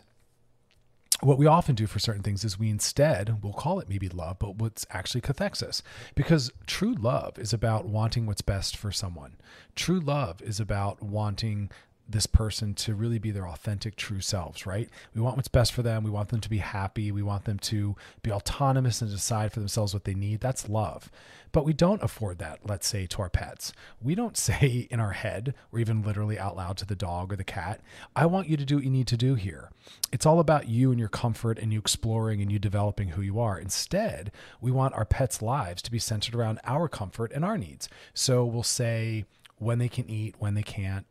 [1.20, 4.38] what we often do for certain things is we instead we'll call it maybe love
[4.38, 5.82] but what's actually cathexis.
[6.14, 9.36] Because true love is about wanting what's best for someone.
[9.74, 11.70] True love is about wanting
[12.08, 14.88] this person to really be their authentic true selves right?
[15.14, 16.02] We want what's best for them.
[16.02, 17.12] We want them to be happy.
[17.12, 20.40] We want them to be autonomous and decide for themselves what they need.
[20.40, 21.10] That's love.
[21.52, 23.72] But we don't afford that let's say to our pets.
[24.02, 27.36] We don't say in our head or even literally out loud to the dog or
[27.36, 27.80] the cat
[28.14, 29.70] i want you to do what you need to do here.
[30.12, 33.38] It's all about you and your comfort and you exploring and you developing who you
[33.38, 33.58] are.
[33.58, 37.88] Instead we want our pets lives to be centered around our comfort and our needs.
[38.14, 39.24] So we'll say
[39.58, 41.06] when they can eat when they can't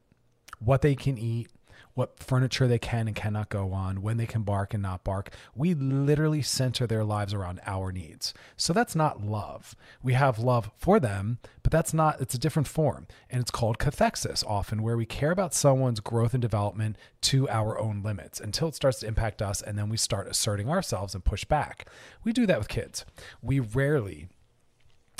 [0.59, 1.49] what they can eat,
[1.93, 5.31] what furniture they can and cannot go on, when they can bark and not bark.
[5.55, 8.35] We literally center their lives around our needs.
[8.55, 9.75] So that's not love.
[10.03, 13.07] We have love for them, but that's not, it's a different form.
[13.31, 17.79] And it's called cathexis often, where we care about someone's growth and development to our
[17.79, 19.63] own limits until it starts to impact us.
[19.63, 21.89] And then we start asserting ourselves and push back.
[22.23, 23.05] We do that with kids.
[23.41, 24.29] We rarely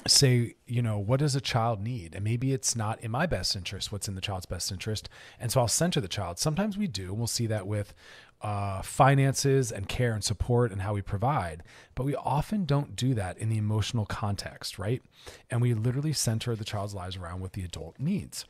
[0.05, 2.13] say, you know, what does a child need?
[2.13, 5.09] And maybe it's not in my best interest what's in the child's best interest.
[5.39, 6.39] And so I'll center the child.
[6.39, 7.13] Sometimes we do.
[7.13, 7.93] We'll see that with
[8.41, 11.63] uh, finances and care and support and how we provide.
[11.95, 15.01] But we often don't do that in the emotional context, right?
[15.49, 18.45] And we literally center the child's lives around what the adult needs.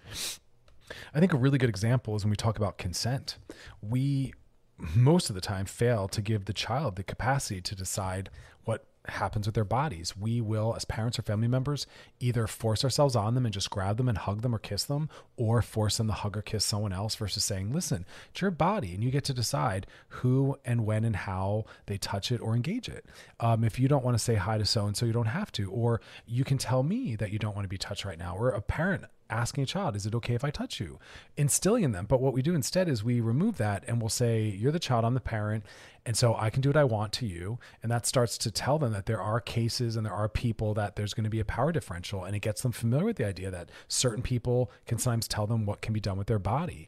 [1.13, 3.37] I think a really good example is when we talk about consent.
[3.81, 4.33] We
[4.79, 8.29] most of the time fail to give the child the capacity to decide
[8.63, 10.15] what happens with their bodies.
[10.17, 11.87] We will, as parents or family members,
[12.19, 15.09] either force ourselves on them and just grab them and hug them or kiss them,
[15.35, 18.93] or force them to hug or kiss someone else versus saying, listen, it's your body
[18.93, 22.89] and you get to decide who and when and how they touch it or engage
[22.89, 23.05] it.
[23.39, 25.51] Um, if you don't want to say hi to so and so, you don't have
[25.53, 25.69] to.
[25.71, 28.35] Or you can tell me that you don't want to be touched right now.
[28.35, 30.99] Or a parent asking a child, is it okay if I touch you?
[31.35, 32.05] Instilling in them.
[32.05, 35.05] But what we do instead is we remove that and we'll say, you're the child,
[35.05, 35.63] I'm the parent.
[36.05, 37.59] And so I can do what I want to you.
[37.83, 40.95] And that starts to tell them that there are cases and there are people that
[40.95, 42.23] there's going to be a power differential.
[42.23, 45.65] And it gets them familiar with the idea that certain people can sometimes tell them
[45.65, 46.87] what can be done with their body.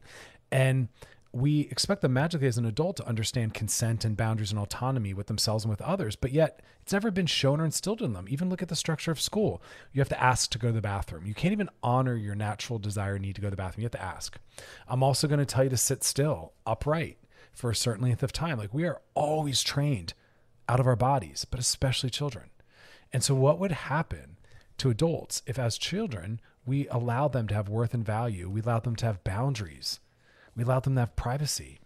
[0.50, 0.88] And
[1.32, 5.28] we expect them magically as an adult to understand consent and boundaries and autonomy with
[5.28, 8.26] themselves and with others, but yet it's never been shown or instilled in them.
[8.28, 9.62] Even look at the structure of school.
[9.92, 11.26] You have to ask to go to the bathroom.
[11.26, 13.82] You can't even honor your natural desire need to go to the bathroom.
[13.82, 14.38] You have to ask.
[14.88, 17.18] I'm also going to tell you to sit still, upright
[17.52, 18.58] for a certain length of time.
[18.58, 20.14] Like we are always trained
[20.68, 22.50] out of our bodies, but especially children.
[23.12, 24.36] And so, what would happen
[24.78, 28.48] to adults if, as children, we allow them to have worth and value?
[28.48, 30.00] We allow them to have boundaries
[30.56, 31.78] we allow them to have privacy.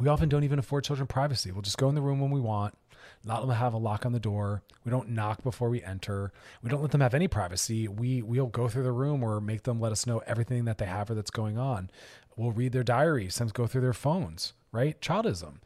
[0.00, 1.52] We often don't even afford children privacy.
[1.52, 2.74] We'll just go in the room when we want,
[3.24, 4.62] not let them have a lock on the door.
[4.84, 6.32] We don't knock before we enter.
[6.62, 7.88] We don't let them have any privacy.
[7.88, 10.86] We we'll go through the room or make them let us know everything that they
[10.86, 11.90] have or that's going on.
[12.36, 14.98] We'll read their diaries, sometimes go through their phones, right?
[15.00, 15.56] Childism.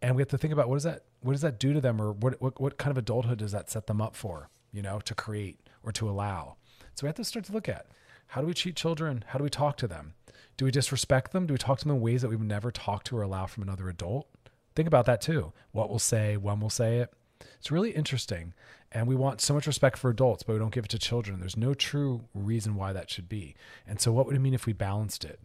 [0.00, 2.00] And we have to think about what does that what does that do to them
[2.00, 4.98] or what, what what kind of adulthood does that set them up for, you know,
[5.00, 6.56] to create or to allow.
[6.94, 7.86] So we have to start to look at
[8.28, 9.24] how do we treat children?
[9.28, 10.14] How do we talk to them?
[10.56, 11.46] Do we disrespect them?
[11.46, 13.46] Do we talk to them in ways that we would never talk to or allow
[13.46, 14.28] from another adult?
[14.74, 15.52] Think about that too.
[15.72, 17.12] What we'll say, when we'll say it.
[17.58, 18.54] It's really interesting.
[18.92, 21.40] And we want so much respect for adults, but we don't give it to children.
[21.40, 23.56] There's no true reason why that should be.
[23.86, 25.40] And so, what would it mean if we balanced it?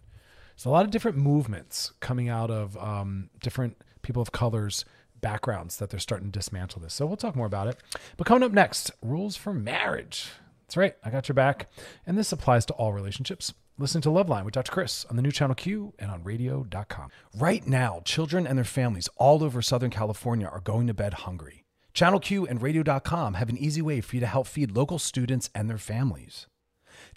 [0.55, 4.85] There's a lot of different movements coming out of um, different people of colors
[5.21, 6.93] backgrounds that they're starting to dismantle this.
[6.93, 7.77] So we'll talk more about it.
[8.17, 10.29] But coming up next, rules for marriage.
[10.69, 11.67] That's right, I got your back.
[12.05, 13.55] And this applies to all relationships.
[13.79, 14.71] Listen to Loveline with Dr.
[14.71, 17.09] Chris on the new channel Q and on radio.com.
[17.35, 21.65] Right now, children and their families all over Southern California are going to bed hungry.
[21.95, 25.49] Channel Q and radio.com have an easy way for you to help feed local students
[25.55, 26.45] and their families.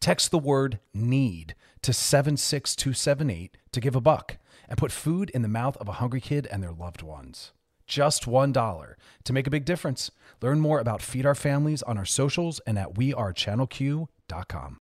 [0.00, 5.46] Text the word NEED to 76278 to give a buck and put food in the
[5.46, 7.52] mouth of a hungry kid and their loved ones.
[7.92, 10.10] Just $1 to make a big difference.
[10.40, 14.78] Learn more about Feed Our Families on our socials and at wearechannelq.com.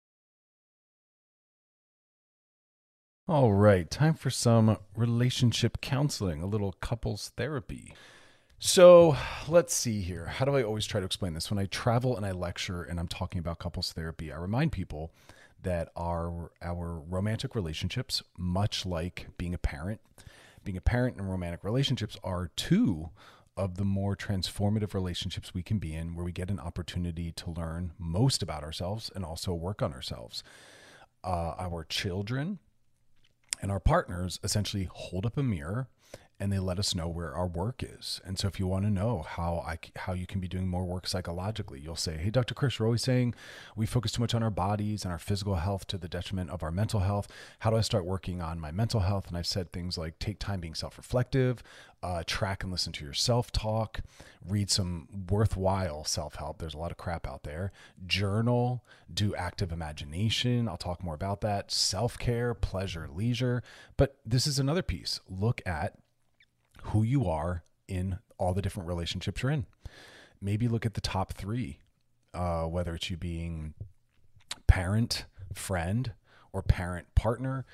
[3.26, 7.94] All right, time for some relationship counseling, a little couples therapy.
[8.58, 9.16] So
[9.48, 10.26] let's see here.
[10.26, 11.50] How do I always try to explain this?
[11.50, 15.12] When I travel and I lecture and I'm talking about couples therapy, I remind people
[15.62, 20.02] that our our romantic relationships, much like being a parent,
[20.64, 23.10] being a parent and romantic relationships are two
[23.56, 27.50] of the more transformative relationships we can be in where we get an opportunity to
[27.50, 30.44] learn most about ourselves and also work on ourselves.
[31.24, 32.60] Uh, our children
[33.60, 35.88] and our partners essentially hold up a mirror
[36.40, 38.20] and they let us know where our work is.
[38.24, 40.84] And so if you want to know how I how you can be doing more
[40.84, 42.54] work psychologically, you'll say, "Hey, Dr.
[42.54, 43.34] Chris, you're always saying
[43.74, 46.62] we focus too much on our bodies and our physical health to the detriment of
[46.62, 47.26] our mental health.
[47.60, 50.38] How do I start working on my mental health?" And I've said things like take
[50.38, 51.62] time being self-reflective,
[52.02, 54.00] uh, track and listen to your self-talk,
[54.46, 56.58] read some worthwhile self-help.
[56.58, 57.72] There's a lot of crap out there.
[58.06, 60.68] Journal, do active imagination.
[60.68, 61.72] I'll talk more about that.
[61.72, 63.64] Self-care, pleasure, leisure.
[63.96, 65.18] But this is another piece.
[65.28, 65.98] Look at
[66.88, 69.66] who you are in all the different relationships you're in.
[70.40, 71.78] Maybe look at the top three,
[72.34, 73.74] uh, whether it's you being
[74.66, 76.12] parent, friend,
[76.52, 77.66] or parent partner.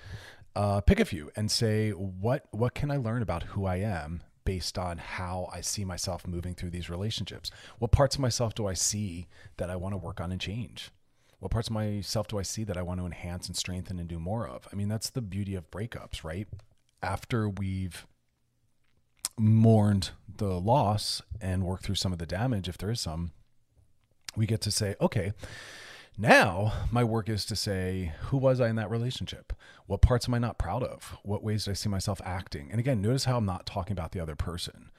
[0.57, 4.23] Uh, pick a few and say what what can I learn about who I am
[4.45, 7.51] based on how I see myself moving through these relationships.
[7.79, 10.91] What parts of myself do I see that I want to work on and change?
[11.41, 14.09] What parts of myself do I see that I want to enhance and strengthen and
[14.09, 14.69] do more of?
[14.73, 16.47] I mean, that's the beauty of breakups, right?
[17.03, 18.07] After we've
[19.39, 23.33] mourned the loss and worked through some of the damage, if there is some,
[24.37, 25.33] we get to say, okay,
[26.17, 29.53] now my work is to say, who was I in that relationship?
[29.87, 31.17] What parts am I not proud of?
[31.23, 32.69] What ways do I see myself acting?
[32.71, 34.91] And again, notice how I'm not talking about the other person.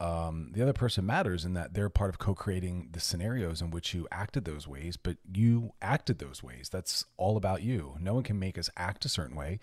[0.00, 3.94] Um, the other person matters in that they're part of co-creating the scenarios in which
[3.94, 6.68] you acted those ways, but you acted those ways.
[6.68, 7.96] That's all about you.
[8.00, 9.60] No one can make us act a certain way.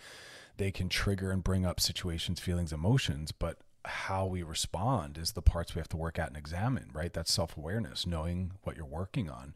[0.56, 5.42] They can trigger and bring up situations, feelings, emotions, but how we respond is the
[5.42, 7.14] parts we have to work at and examine, right?
[7.14, 9.54] That's self awareness, knowing what you're working on.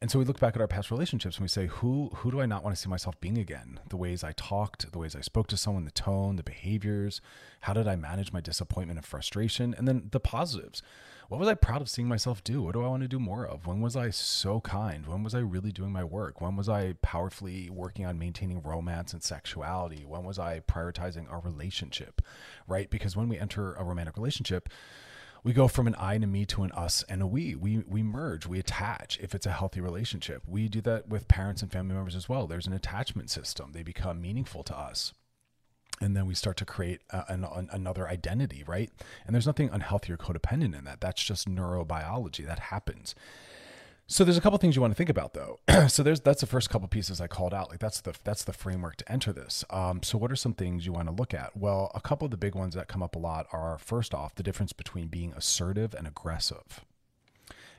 [0.00, 2.40] And so we look back at our past relationships and we say, who who do
[2.40, 3.78] I not want to see myself being again?
[3.88, 7.20] The ways I talked, the ways I spoke to someone, the tone, the behaviors.
[7.60, 9.74] How did I manage my disappointment and frustration?
[9.78, 10.82] And then the positives.
[11.32, 12.60] What was I proud of seeing myself do?
[12.60, 13.66] What do I want to do more of?
[13.66, 15.06] When was I so kind?
[15.06, 16.42] When was I really doing my work?
[16.42, 20.04] When was I powerfully working on maintaining romance and sexuality?
[20.06, 22.20] When was I prioritizing our relationship?
[22.68, 22.90] Right?
[22.90, 24.68] Because when we enter a romantic relationship,
[25.42, 27.54] we go from an I and a me to an us and a we.
[27.54, 30.42] We we merge, we attach if it's a healthy relationship.
[30.46, 32.46] We do that with parents and family members as well.
[32.46, 33.72] There's an attachment system.
[33.72, 35.14] They become meaningful to us
[36.02, 38.90] and then we start to create an, an, another identity, right?
[39.24, 41.00] And there's nothing unhealthy or codependent in that.
[41.00, 43.14] That's just neurobiology that happens.
[44.08, 45.58] So there's a couple things you want to think about though.
[45.88, 47.70] so there's that's the first couple pieces I called out.
[47.70, 49.64] Like that's the that's the framework to enter this.
[49.70, 51.56] Um, so what are some things you want to look at?
[51.56, 54.34] Well, a couple of the big ones that come up a lot are first off
[54.34, 56.84] the difference between being assertive and aggressive.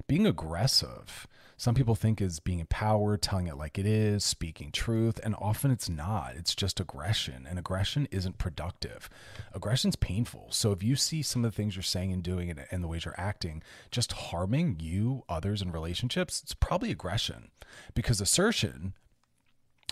[0.08, 1.28] Being aggressive
[1.64, 5.72] some people think is being empowered, telling it like it is, speaking truth, and often
[5.72, 6.34] it's not.
[6.36, 9.10] It's just aggression, and aggression isn't productive.
[9.54, 10.48] Aggression's painful.
[10.50, 12.90] So if you see some of the things you're saying and doing and, and the
[12.90, 17.50] ways you're acting just harming you, others, and relationships, it's probably aggression.
[17.94, 18.94] Because assertion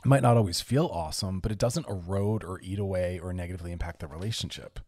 [0.03, 4.01] might not always feel awesome, but it doesn't erode or eat away or negatively impact
[4.01, 4.81] the relationship,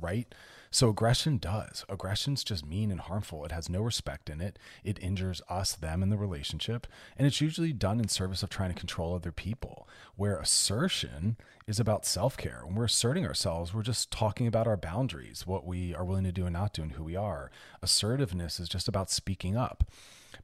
[0.00, 0.34] right?
[0.72, 1.84] So aggression does.
[1.88, 3.44] Aggression's just mean and harmful.
[3.44, 4.56] It has no respect in it.
[4.84, 6.86] It injures us, them, in the relationship.
[7.18, 9.88] And it's usually done in service of trying to control other people.
[10.14, 12.62] Where assertion is about self care.
[12.64, 16.32] When we're asserting ourselves, we're just talking about our boundaries, what we are willing to
[16.32, 17.50] do and not do, and who we are.
[17.82, 19.82] Assertiveness is just about speaking up.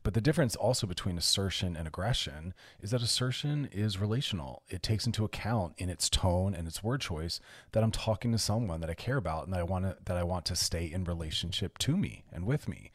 [0.02, 4.62] But the difference also between assertion and aggression is that assertion is relational.
[4.68, 7.40] It takes into account in its tone and its word choice
[7.72, 10.16] that I'm talking to someone that I care about and that I want to that
[10.16, 12.92] I want to stay in relationship to me and with me.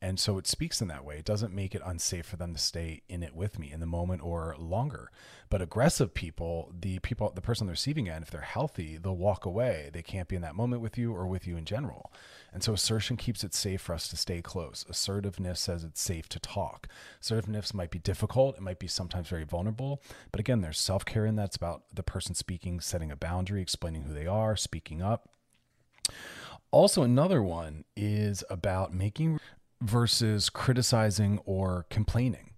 [0.00, 1.18] And so it speaks in that way.
[1.18, 3.86] It doesn't make it unsafe for them to stay in it with me in the
[3.86, 5.10] moment or longer.
[5.50, 9.16] But aggressive people, the people, the person on the receiving end, if they're healthy, they'll
[9.16, 9.90] walk away.
[9.92, 12.12] They can't be in that moment with you or with you in general.
[12.52, 14.84] And so assertion keeps it safe for us to stay close.
[14.88, 16.86] Assertiveness says it's safe to talk.
[17.20, 18.56] Assertiveness might be difficult.
[18.56, 20.00] It might be sometimes very vulnerable.
[20.30, 21.46] But again, there's self care in that.
[21.46, 25.28] It's about the person speaking, setting a boundary, explaining who they are, speaking up.
[26.70, 29.40] Also, another one is about making
[29.80, 32.48] versus criticizing or complaining.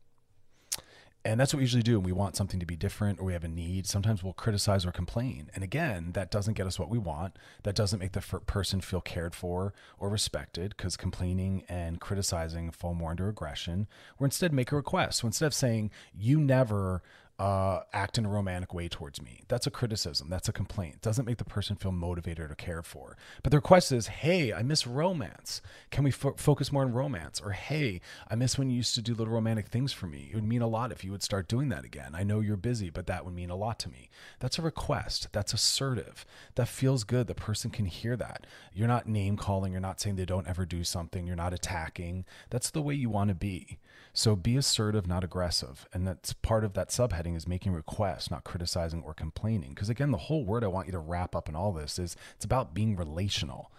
[1.22, 3.44] And that's what we usually do we want something to be different or we have
[3.44, 3.86] a need.
[3.86, 5.50] Sometimes we'll criticize or complain.
[5.54, 7.36] And again, that doesn't get us what we want.
[7.64, 12.94] That doesn't make the person feel cared for or respected because complaining and criticizing fall
[12.94, 13.86] more into aggression.
[14.18, 15.18] Or instead make a request.
[15.18, 17.02] So instead of saying, you never
[17.40, 19.40] uh, act in a romantic way towards me.
[19.48, 20.28] That's a criticism.
[20.28, 20.96] That's a complaint.
[20.96, 23.16] It doesn't make the person feel motivated or cared for.
[23.42, 25.62] But the request is, hey, I miss romance.
[25.90, 27.40] Can we fo- focus more on romance?
[27.40, 30.28] Or hey, I miss when you used to do little romantic things for me.
[30.30, 32.14] It would mean a lot if you would start doing that again.
[32.14, 34.10] I know you're busy, but that would mean a lot to me.
[34.40, 35.28] That's a request.
[35.32, 36.26] That's assertive.
[36.56, 37.26] That feels good.
[37.26, 38.46] The person can hear that.
[38.74, 39.72] You're not name calling.
[39.72, 41.26] You're not saying they don't ever do something.
[41.26, 42.26] You're not attacking.
[42.50, 43.78] That's the way you want to be.
[44.12, 45.86] So be assertive, not aggressive.
[45.92, 49.70] And that's part of that subheading is making requests, not criticizing or complaining.
[49.70, 52.16] Because again, the whole word I want you to wrap up in all this is
[52.34, 53.70] it's about being relational.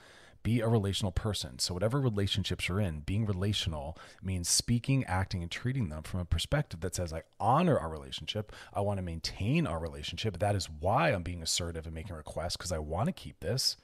[0.44, 1.60] Be a relational person.
[1.60, 6.26] So, whatever relationships you're in, being relational means speaking, acting, and treating them from a
[6.26, 8.52] perspective that says, I honor our relationship.
[8.74, 10.40] I want to maintain our relationship.
[10.40, 13.78] That is why I'm being assertive and making requests because I want to keep this.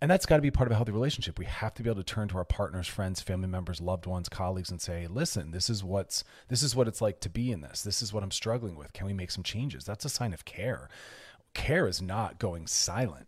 [0.00, 1.38] And that's got to be part of a healthy relationship.
[1.38, 4.28] We have to be able to turn to our partners, friends, family members, loved ones,
[4.28, 7.62] colleagues and say, "Listen, this is what's this is what it's like to be in
[7.62, 7.82] this.
[7.82, 8.92] This is what I'm struggling with.
[8.92, 10.88] Can we make some changes?" That's a sign of care.
[11.52, 13.26] Care is not going silent.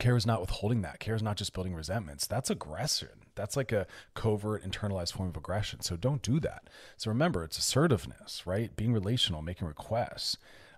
[0.00, 0.98] Care is not withholding that.
[0.98, 2.26] Care is not just building resentments.
[2.26, 3.22] That's aggression.
[3.36, 5.80] That's like a covert, internalized form of aggression.
[5.80, 6.68] So don't do that.
[6.96, 8.74] So remember, it's assertiveness, right?
[8.74, 10.36] Being relational, making requests.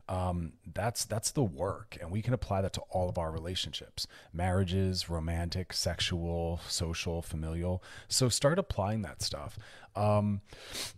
[0.08, 4.06] Um, that's that's the work, and we can apply that to all of our relationships,
[4.32, 7.82] marriages, romantic, sexual, social, familial.
[8.08, 9.58] So start applying that stuff.
[9.94, 10.40] Um,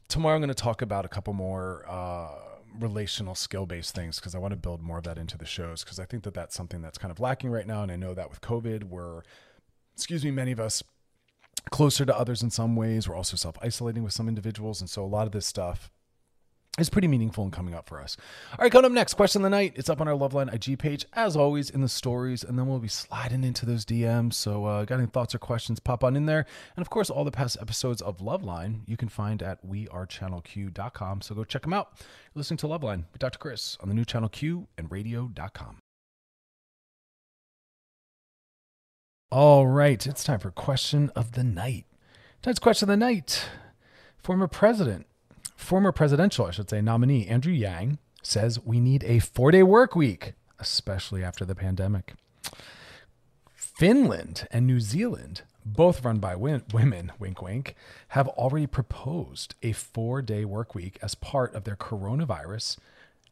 [0.09, 1.85] tomorrow, I'm going to talk about a couple more.
[1.89, 2.29] Uh,
[2.79, 5.83] relational skill based things because I want to build more of that into the shows
[5.83, 7.83] because I think that that's something that's kind of lacking right now.
[7.83, 9.23] And I know that with COVID, we're,
[9.93, 10.81] excuse me, many of us
[11.71, 13.09] closer to others in some ways.
[13.09, 14.81] We're also self isolating with some individuals.
[14.81, 15.91] And so a lot of this stuff
[16.79, 18.17] is pretty meaningful and coming up for us.
[18.53, 19.73] All right, coming up next, question of the night.
[19.77, 22.79] It's up on our Loveline IG page, as always, in the stories, and then we'll
[22.79, 24.35] be sliding into those DMs.
[24.35, 26.47] So, uh, got any thoughts or questions, pop on in there.
[26.77, 31.21] And of course, all the past episodes of Loveline you can find at wearechannelq.com.
[31.23, 31.89] So go check them out.
[31.99, 33.39] You're listening to Loveline with Dr.
[33.39, 35.79] Chris on the new channel Q and radio.com.
[39.33, 41.87] All right, it's time for question of the night.
[42.43, 43.49] Tonight's question of the night.
[44.19, 45.07] Former president
[45.61, 49.95] Former presidential, I should say, nominee Andrew Yang says we need a four day work
[49.95, 52.15] week, especially after the pandemic.
[53.55, 57.77] Finland and New Zealand, both run by women, wink wink,
[58.09, 62.79] have already proposed a four day work week as part of their coronavirus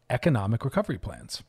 [0.08, 1.42] economic recovery plans.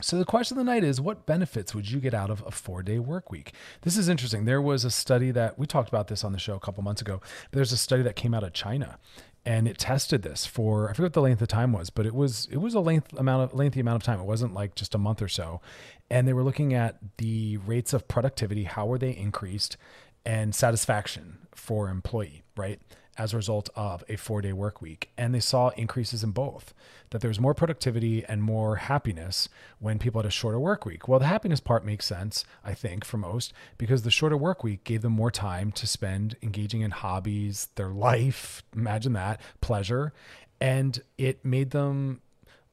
[0.00, 2.50] So the question of the night is what benefits would you get out of a
[2.50, 3.52] 4-day work week?
[3.80, 4.44] This is interesting.
[4.44, 7.00] There was a study that we talked about this on the show a couple months
[7.00, 7.22] ago.
[7.52, 8.98] There's a study that came out of China
[9.46, 12.14] and it tested this for I forget what the length of time was, but it
[12.14, 14.18] was it was a length amount of lengthy amount of time.
[14.18, 15.60] It wasn't like just a month or so.
[16.10, 19.76] And they were looking at the rates of productivity, how were they increased,
[20.24, 22.80] and satisfaction for employee, right?
[23.18, 25.10] As a result of a four day work week.
[25.16, 26.74] And they saw increases in both,
[27.10, 29.48] that there was more productivity and more happiness
[29.78, 31.08] when people had a shorter work week.
[31.08, 34.84] Well, the happiness part makes sense, I think, for most, because the shorter work week
[34.84, 40.12] gave them more time to spend engaging in hobbies, their life, imagine that, pleasure.
[40.60, 42.22] And it made them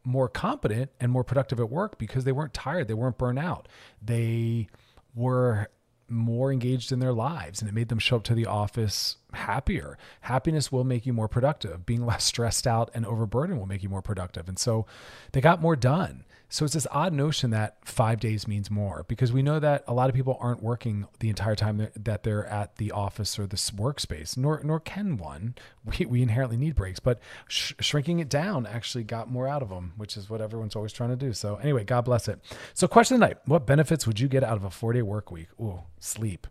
[0.05, 3.67] more competent and more productive at work because they weren't tired, they weren't burnt out.
[4.01, 4.67] They
[5.15, 5.69] were
[6.09, 9.97] more engaged in their lives and it made them show up to the office happier.
[10.21, 11.85] Happiness will make you more productive.
[11.85, 14.47] Being less stressed out and overburdened will make you more productive.
[14.47, 14.85] And so
[15.31, 16.23] they got more done.
[16.53, 19.93] So it's this odd notion that five days means more because we know that a
[19.93, 23.71] lot of people aren't working the entire time that they're at the office or this
[23.71, 25.55] workspace, nor nor can one.
[25.85, 29.67] We, we inherently need breaks, but sh- shrinking it down actually got more out of
[29.67, 31.33] them, which is what everyone's always trying to do.
[31.33, 32.39] So anyway, God bless it.
[32.73, 35.01] So question of the night: What benefits would you get out of a four day
[35.01, 35.47] work week?
[35.59, 36.47] Ooh, sleep.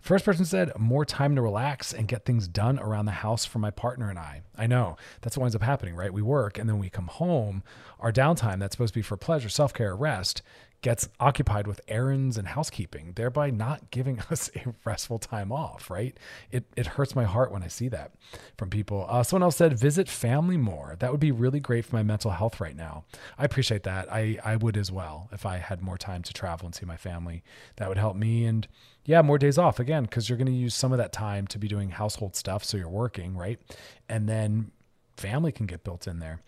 [0.00, 3.58] First person said more time to relax and get things done around the house for
[3.58, 4.42] my partner and I.
[4.56, 6.12] I know that's what ends up happening, right?
[6.12, 7.62] We work and then we come home.
[7.98, 10.42] Our downtime that's supposed to be for pleasure, self care, rest
[10.82, 16.16] gets occupied with errands and housekeeping, thereby not giving us a restful time off, right?
[16.50, 18.12] It, it hurts my heart when I see that
[18.56, 19.06] from people.
[19.08, 20.96] Uh, someone else said, visit family more.
[20.98, 23.04] That would be really great for my mental health right now.
[23.38, 24.10] I appreciate that.
[24.10, 26.96] I, I would as well if I had more time to travel and see my
[26.96, 27.42] family.
[27.76, 28.44] That would help me.
[28.44, 28.66] And
[29.04, 31.58] yeah, more days off again, because you're going to use some of that time to
[31.58, 32.64] be doing household stuff.
[32.64, 33.58] So you're working, right?
[34.08, 34.70] And then
[35.16, 36.40] family can get built in there.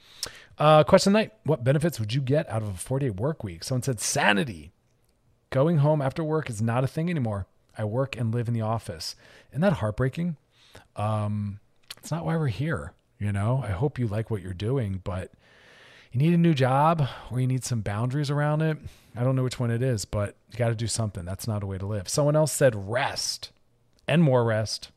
[0.58, 3.64] Uh, question night What benefits would you get out of a four day work week?
[3.64, 4.72] Someone said sanity.
[5.50, 7.46] Going home after work is not a thing anymore.
[7.76, 9.16] I work and live in the office.
[9.50, 10.36] Isn't that heartbreaking?
[10.96, 11.60] Um,
[11.98, 12.92] it's not why we're here.
[13.18, 15.30] You know, I hope you like what you're doing, but
[16.12, 18.76] you need a new job or you need some boundaries around it.
[19.16, 21.24] I don't know which one it is, but you got to do something.
[21.24, 22.08] That's not a way to live.
[22.08, 23.50] Someone else said rest
[24.06, 24.90] and more rest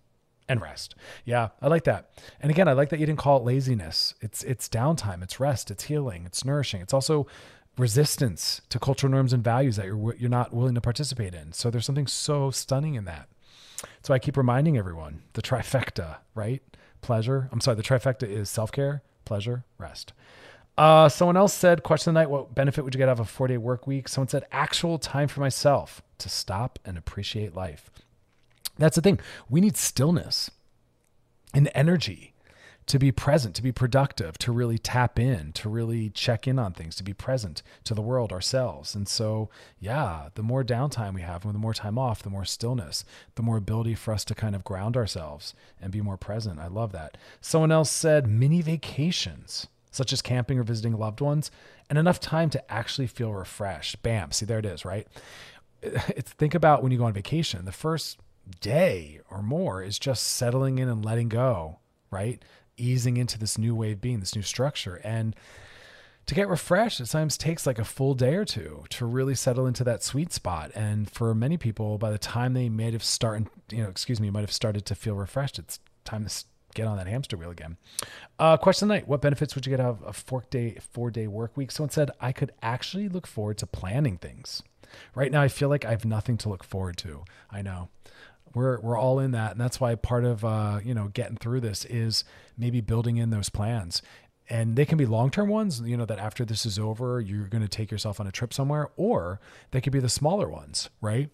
[0.48, 0.96] and rest.
[1.26, 2.12] Yeah, I like that.
[2.40, 4.14] And again, I like that you didn't call it laziness.
[4.22, 6.82] It's it's downtime, it's rest, it's healing, it's nourishing.
[6.82, 7.28] It's also
[7.78, 11.52] resistance to cultural norms and values that you're you're not willing to participate in.
[11.52, 13.28] So there's something so stunning in that.
[14.04, 16.62] So I keep reminding everyone the trifecta, right?
[17.02, 17.50] Pleasure.
[17.52, 20.14] I'm sorry, the trifecta is self-care, pleasure, rest.
[20.78, 23.20] Uh, someone else said, question of the night, what benefit would you get out of
[23.22, 24.08] a four day work week?
[24.08, 27.90] Someone said, actual time for myself to stop and appreciate life.
[28.78, 29.20] That's the thing.
[29.50, 30.52] We need stillness
[31.54, 32.34] and energy
[32.88, 36.72] to be present, to be productive, to really tap in, to really check in on
[36.74, 38.94] things, to be present to the world, ourselves.
[38.94, 39.50] And so,
[39.80, 43.04] yeah, the more downtime we have, the more time off, the more stillness,
[43.36, 46.60] the more ability for us to kind of ground ourselves and be more present.
[46.60, 47.18] I love that.
[47.42, 51.52] Someone else said mini vacations, such as camping or visiting loved ones,
[51.90, 54.02] and enough time to actually feel refreshed.
[54.04, 54.32] Bam.
[54.32, 55.08] See, there it is, right?
[55.82, 58.18] It's, think about when you go on vacation, the first
[58.60, 61.78] day or more is just settling in and letting go,
[62.10, 62.44] right?
[62.78, 65.02] easing into this new way of being, this new structure.
[65.04, 65.36] And
[66.26, 69.68] to get refreshed, it sometimes takes like a full day or two to really settle
[69.68, 70.72] into that sweet spot.
[70.74, 74.30] And for many people, by the time they might have started, you know, excuse me,
[74.30, 76.46] might have started to feel refreshed, it's time to
[76.76, 77.78] get on that hamster wheel again.
[78.38, 81.26] Uh, question night: What benefits would you get out of a four day, four day
[81.26, 81.72] work week?
[81.72, 84.62] Someone said I could actually look forward to planning things.
[85.16, 87.24] Right now, I feel like I have nothing to look forward to.
[87.52, 87.90] I know
[88.54, 91.62] we're we're all in that, and that's why part of uh, you know getting through
[91.62, 92.24] this is
[92.58, 94.02] maybe building in those plans.
[94.48, 97.48] And they can be long term ones, you know, that after this is over, you're
[97.48, 99.40] going to take yourself on a trip somewhere, or
[99.72, 101.32] they could be the smaller ones, right?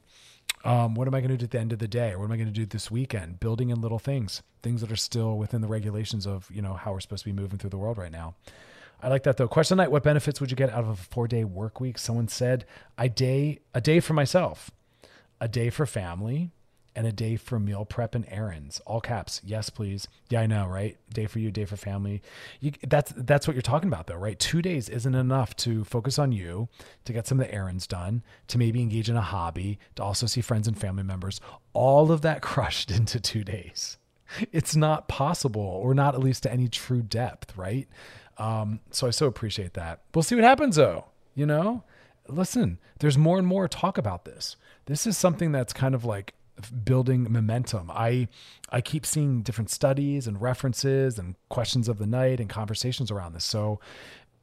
[0.64, 2.16] Um, what am I going to do at the end of the day?
[2.16, 3.40] What am I going to do this weekend?
[3.40, 6.94] Building in little things, things that are still within the regulations of, you know, how
[6.94, 8.36] we're supposed to be moving through the world right now.
[9.02, 9.48] I like that though.
[9.48, 11.98] Question night: What benefits would you get out of a four-day work week?
[11.98, 12.66] Someone said
[12.98, 14.70] a day, a day for myself,
[15.40, 16.52] a day for family,
[16.96, 18.82] and a day for meal prep and errands.
[18.86, 19.42] All caps.
[19.44, 20.08] Yes, please.
[20.30, 20.98] Yeah, I know, right?
[21.14, 22.22] Day for you, day for family.
[22.60, 24.38] You, that's that's what you're talking about, though, right?
[24.40, 26.70] Two days isn't enough to focus on you,
[27.06, 30.26] to get some of the errands done, to maybe engage in a hobby, to also
[30.26, 31.40] see friends and family members.
[31.74, 33.98] All of that crushed into two days.
[34.52, 37.88] It's not possible, or not at least to any true depth, right?
[38.38, 40.02] Um, so I so appreciate that.
[40.16, 41.06] We'll see what happens, though.
[41.36, 41.84] You know,
[42.28, 44.56] listen, there's more and more talk about this.
[44.86, 46.34] This is something that's kind of like
[46.86, 47.92] building momentum.
[47.92, 48.28] I
[48.70, 53.34] I keep seeing different studies and references and questions of the night and conversations around
[53.34, 53.46] this.
[53.46, 53.80] So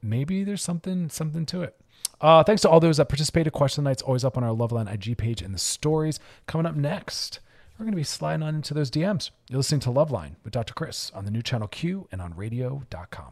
[0.01, 1.75] maybe there's something something to it.
[2.21, 3.53] Uh, thanks to all those that participated.
[3.53, 6.19] Question Night's always up on our Loveline IG page in the stories.
[6.47, 7.39] Coming up next,
[7.77, 9.29] we're going to be sliding on into those DMs.
[9.49, 10.73] You're listening to Loveline with Dr.
[10.73, 13.31] Chris on the new channel Q and on radio.com.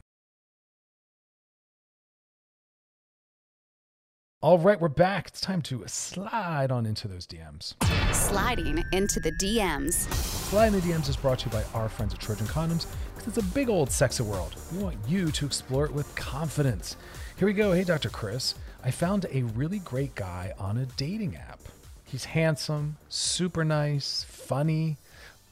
[4.40, 5.30] All right, we're back.
[5.30, 7.74] It's time to slide on into those DMs.
[8.14, 9.94] Sliding into the DMs.
[10.14, 12.86] Slide in the DMs is brought to you by our friends at Trojan Condoms
[13.16, 14.56] because it's a big old sexy world.
[14.72, 16.98] We want you to explore it with confidence.
[17.38, 17.72] Here we go.
[17.72, 18.10] Hey, Dr.
[18.10, 18.54] Chris.
[18.84, 21.60] I found a really great guy on a dating app.
[22.04, 24.98] He's handsome, super nice, funny.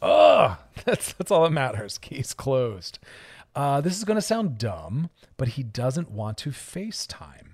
[0.03, 1.97] Ugh, that's, that's all that matters.
[1.97, 2.99] Case closed.
[3.55, 7.44] Uh, this is going to sound dumb, but he doesn't want to FaceTime.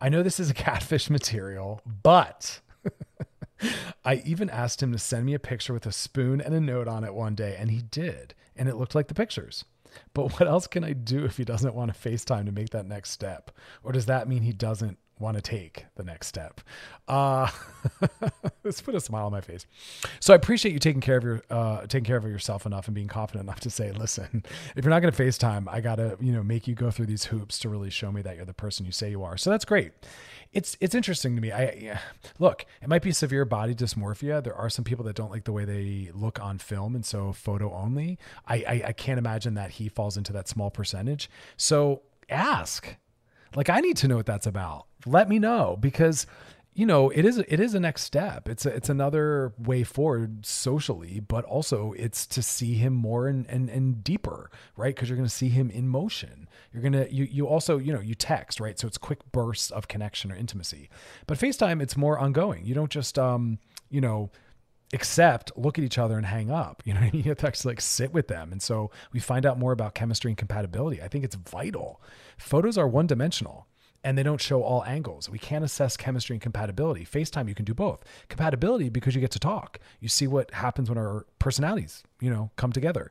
[0.00, 2.60] I know this is a catfish material, but
[4.04, 6.88] I even asked him to send me a picture with a spoon and a note
[6.88, 8.34] on it one day, and he did.
[8.56, 9.64] And it looked like the pictures.
[10.14, 12.86] But what else can I do if he doesn't want to FaceTime to make that
[12.86, 13.50] next step?
[13.82, 16.60] Or does that mean he doesn't want to take the next step.
[17.06, 17.50] Uh,
[18.64, 19.66] let's put a smile on my face.
[20.20, 22.94] So I appreciate you taking care of your uh, taking care of yourself enough and
[22.94, 24.44] being confident enough to say, listen,
[24.76, 27.24] if you're not going to FaceTime, I gotta you know make you go through these
[27.24, 29.36] hoops to really show me that you're the person you say you are.
[29.36, 29.92] So that's great.
[30.52, 31.52] It's it's interesting to me.
[31.52, 31.98] I yeah,
[32.38, 34.42] look, it might be severe body dysmorphia.
[34.42, 37.32] There are some people that don't like the way they look on film, and so
[37.32, 38.18] photo only.
[38.46, 41.30] I, I, I can't imagine that he falls into that small percentage.
[41.56, 42.96] So ask
[43.54, 44.86] like I need to know what that's about.
[45.06, 46.26] Let me know because
[46.74, 48.48] you know it is it is a next step.
[48.48, 53.46] It's a, it's another way forward socially, but also it's to see him more and
[53.48, 54.94] and, and deeper, right?
[54.94, 56.48] Because you're going to see him in motion.
[56.72, 59.88] You're gonna you you also you know you text right, so it's quick bursts of
[59.88, 60.90] connection or intimacy.
[61.26, 62.64] But FaceTime, it's more ongoing.
[62.64, 63.58] You don't just um
[63.90, 64.30] you know
[64.92, 66.82] accept, look at each other and hang up.
[66.88, 68.50] You know, you have to actually like sit with them.
[68.50, 71.02] And so we find out more about chemistry and compatibility.
[71.02, 72.00] I think it's vital.
[72.38, 73.66] Photos are one dimensional
[74.04, 75.28] and they don't show all angles.
[75.28, 77.04] We can't assess chemistry and compatibility.
[77.04, 78.04] FaceTime, you can do both.
[78.28, 79.78] Compatibility because you get to talk.
[80.00, 83.10] You see what happens when our personalities, you know, come together.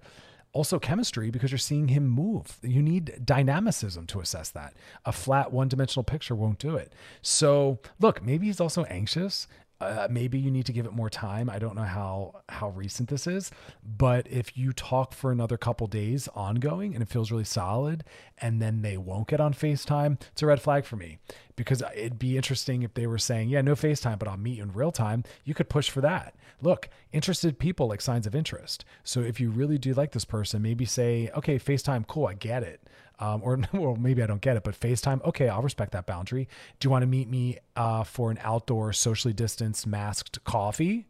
[0.53, 2.57] Also, chemistry because you're seeing him move.
[2.63, 4.73] You need dynamicism to assess that.
[5.05, 6.93] A flat one dimensional picture won't do it.
[7.21, 9.47] So, look, maybe he's also anxious
[9.79, 11.49] uh, maybe you need to give it more time.
[11.49, 13.51] I don't know how how recent this is,
[13.83, 18.03] but if you talk for another couple days ongoing and it feels really solid,
[18.39, 21.19] and then they won't get on Facetime, it's a red flag for me
[21.55, 24.63] because it'd be interesting if they were saying, "Yeah, no Facetime, but I'll meet you
[24.63, 26.35] in real time." You could push for that.
[26.59, 28.83] Look, interested people like signs of interest.
[29.03, 32.63] So if you really do like this person, maybe say, "Okay, Facetime, cool, I get
[32.63, 32.81] it."
[33.19, 36.47] Um, or well, maybe I don't get it, but FaceTime, okay, I'll respect that boundary.
[36.79, 41.07] Do you want to meet me uh, for an outdoor, socially distanced, masked coffee?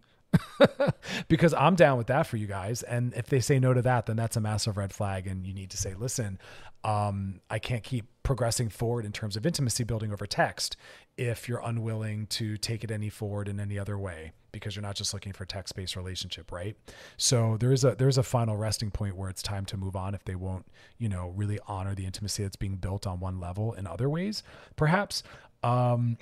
[1.27, 2.83] because I'm down with that for you guys.
[2.83, 5.25] And if they say no to that, then that's a massive red flag.
[5.25, 6.37] And you need to say, listen,
[6.83, 10.75] um, I can't keep progressing forward in terms of intimacy building over text
[11.17, 14.95] if you're unwilling to take it any forward in any other way because you're not
[14.95, 16.75] just looking for a text based relationship, right?
[17.17, 20.15] So there is a there's a final resting point where it's time to move on
[20.15, 20.65] if they won't,
[20.97, 24.43] you know, really honor the intimacy that's being built on one level in other ways,
[24.75, 25.23] perhaps.
[25.63, 26.17] Um,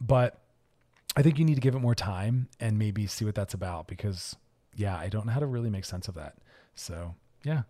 [0.00, 0.40] but
[1.16, 3.86] I think you need to give it more time and maybe see what that's about
[3.86, 4.36] because,
[4.74, 6.36] yeah, I don't know how to really make sense of that.
[6.74, 7.14] So,
[7.44, 7.62] yeah,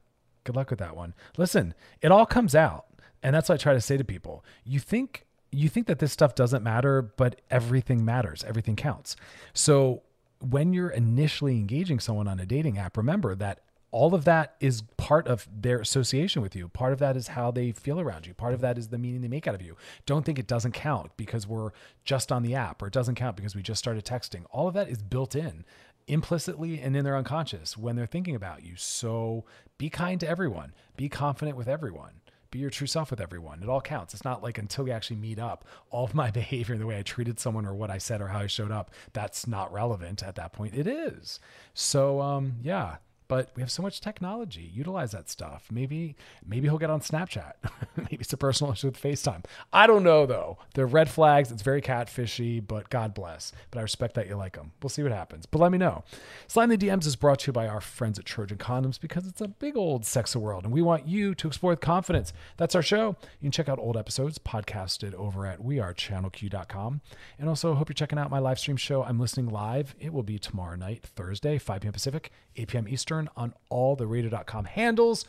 [0.44, 1.14] good luck with that one.
[1.36, 2.86] Listen, it all comes out.
[3.22, 4.44] And that's what I try to say to people.
[4.64, 5.24] You think
[5.54, 8.44] you think that this stuff doesn't matter, but everything matters.
[8.44, 9.16] Everything counts.
[9.52, 10.02] So,
[10.40, 13.60] when you're initially engaging someone on a dating app, remember that
[13.94, 16.68] all of that is part of their association with you.
[16.68, 18.34] Part of that is how they feel around you.
[18.34, 19.76] Part of that is the meaning they make out of you.
[20.04, 21.70] Don't think it doesn't count because we're
[22.04, 24.46] just on the app or it doesn't count because we just started texting.
[24.50, 25.64] All of that is built in
[26.08, 28.74] implicitly and in their unconscious when they're thinking about you.
[28.76, 29.44] So
[29.78, 32.14] be kind to everyone, be confident with everyone.
[32.54, 33.64] Be your true self with everyone.
[33.64, 34.14] It all counts.
[34.14, 37.02] It's not like until we actually meet up, all of my behavior, the way I
[37.02, 40.36] treated someone or what I said or how I showed up, that's not relevant at
[40.36, 40.72] that point.
[40.72, 41.40] It is.
[41.74, 42.98] So, um, yeah,
[43.28, 44.70] but we have so much technology.
[44.72, 45.68] Utilize that stuff.
[45.70, 46.16] Maybe
[46.46, 47.54] maybe he'll get on Snapchat.
[47.96, 49.44] maybe it's a personal issue with FaceTime.
[49.72, 50.58] I don't know though.
[50.74, 51.50] They're red flags.
[51.50, 53.52] It's very catfishy, but God bless.
[53.70, 54.72] But I respect that you like them.
[54.82, 55.46] We'll see what happens.
[55.46, 56.04] But let me know.
[56.46, 59.40] Slime the DMs is brought to you by our friends at Trojan Condoms because it's
[59.40, 62.32] a big old sex world, and we want you to explore with confidence.
[62.56, 63.16] That's our show.
[63.40, 67.00] You can check out old episodes podcasted over at wearechannelq.com.
[67.38, 69.02] And also hope you're checking out my live stream show.
[69.02, 69.94] I'm listening live.
[69.98, 71.92] It will be tomorrow night, Thursday, 5 p.m.
[71.92, 72.88] Pacific, 8 p.m.
[72.88, 75.24] Eastern on all the radio.com handles.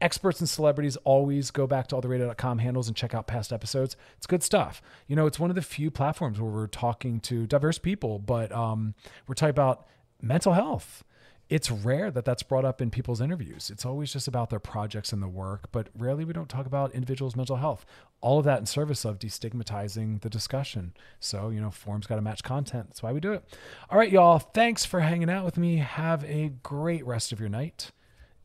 [0.00, 3.52] Experts and celebrities always go back to all the radio.com handles and check out past
[3.52, 3.96] episodes.
[4.18, 4.82] It's good stuff.
[5.06, 8.52] You know, it's one of the few platforms where we're talking to diverse people, but
[8.52, 8.94] um,
[9.26, 9.86] we're talking about
[10.20, 11.02] mental health.
[11.48, 13.70] It's rare that that's brought up in people's interviews.
[13.70, 16.92] It's always just about their projects and the work, but rarely we don't talk about
[16.92, 17.86] individuals' mental health.
[18.20, 20.94] All of that in service of destigmatizing the discussion.
[21.20, 22.88] So, you know, forms got to match content.
[22.88, 23.44] That's why we do it.
[23.90, 24.40] All right, y'all.
[24.40, 25.76] Thanks for hanging out with me.
[25.76, 27.92] Have a great rest of your night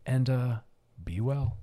[0.06, 0.56] and uh,
[1.04, 1.58] be well.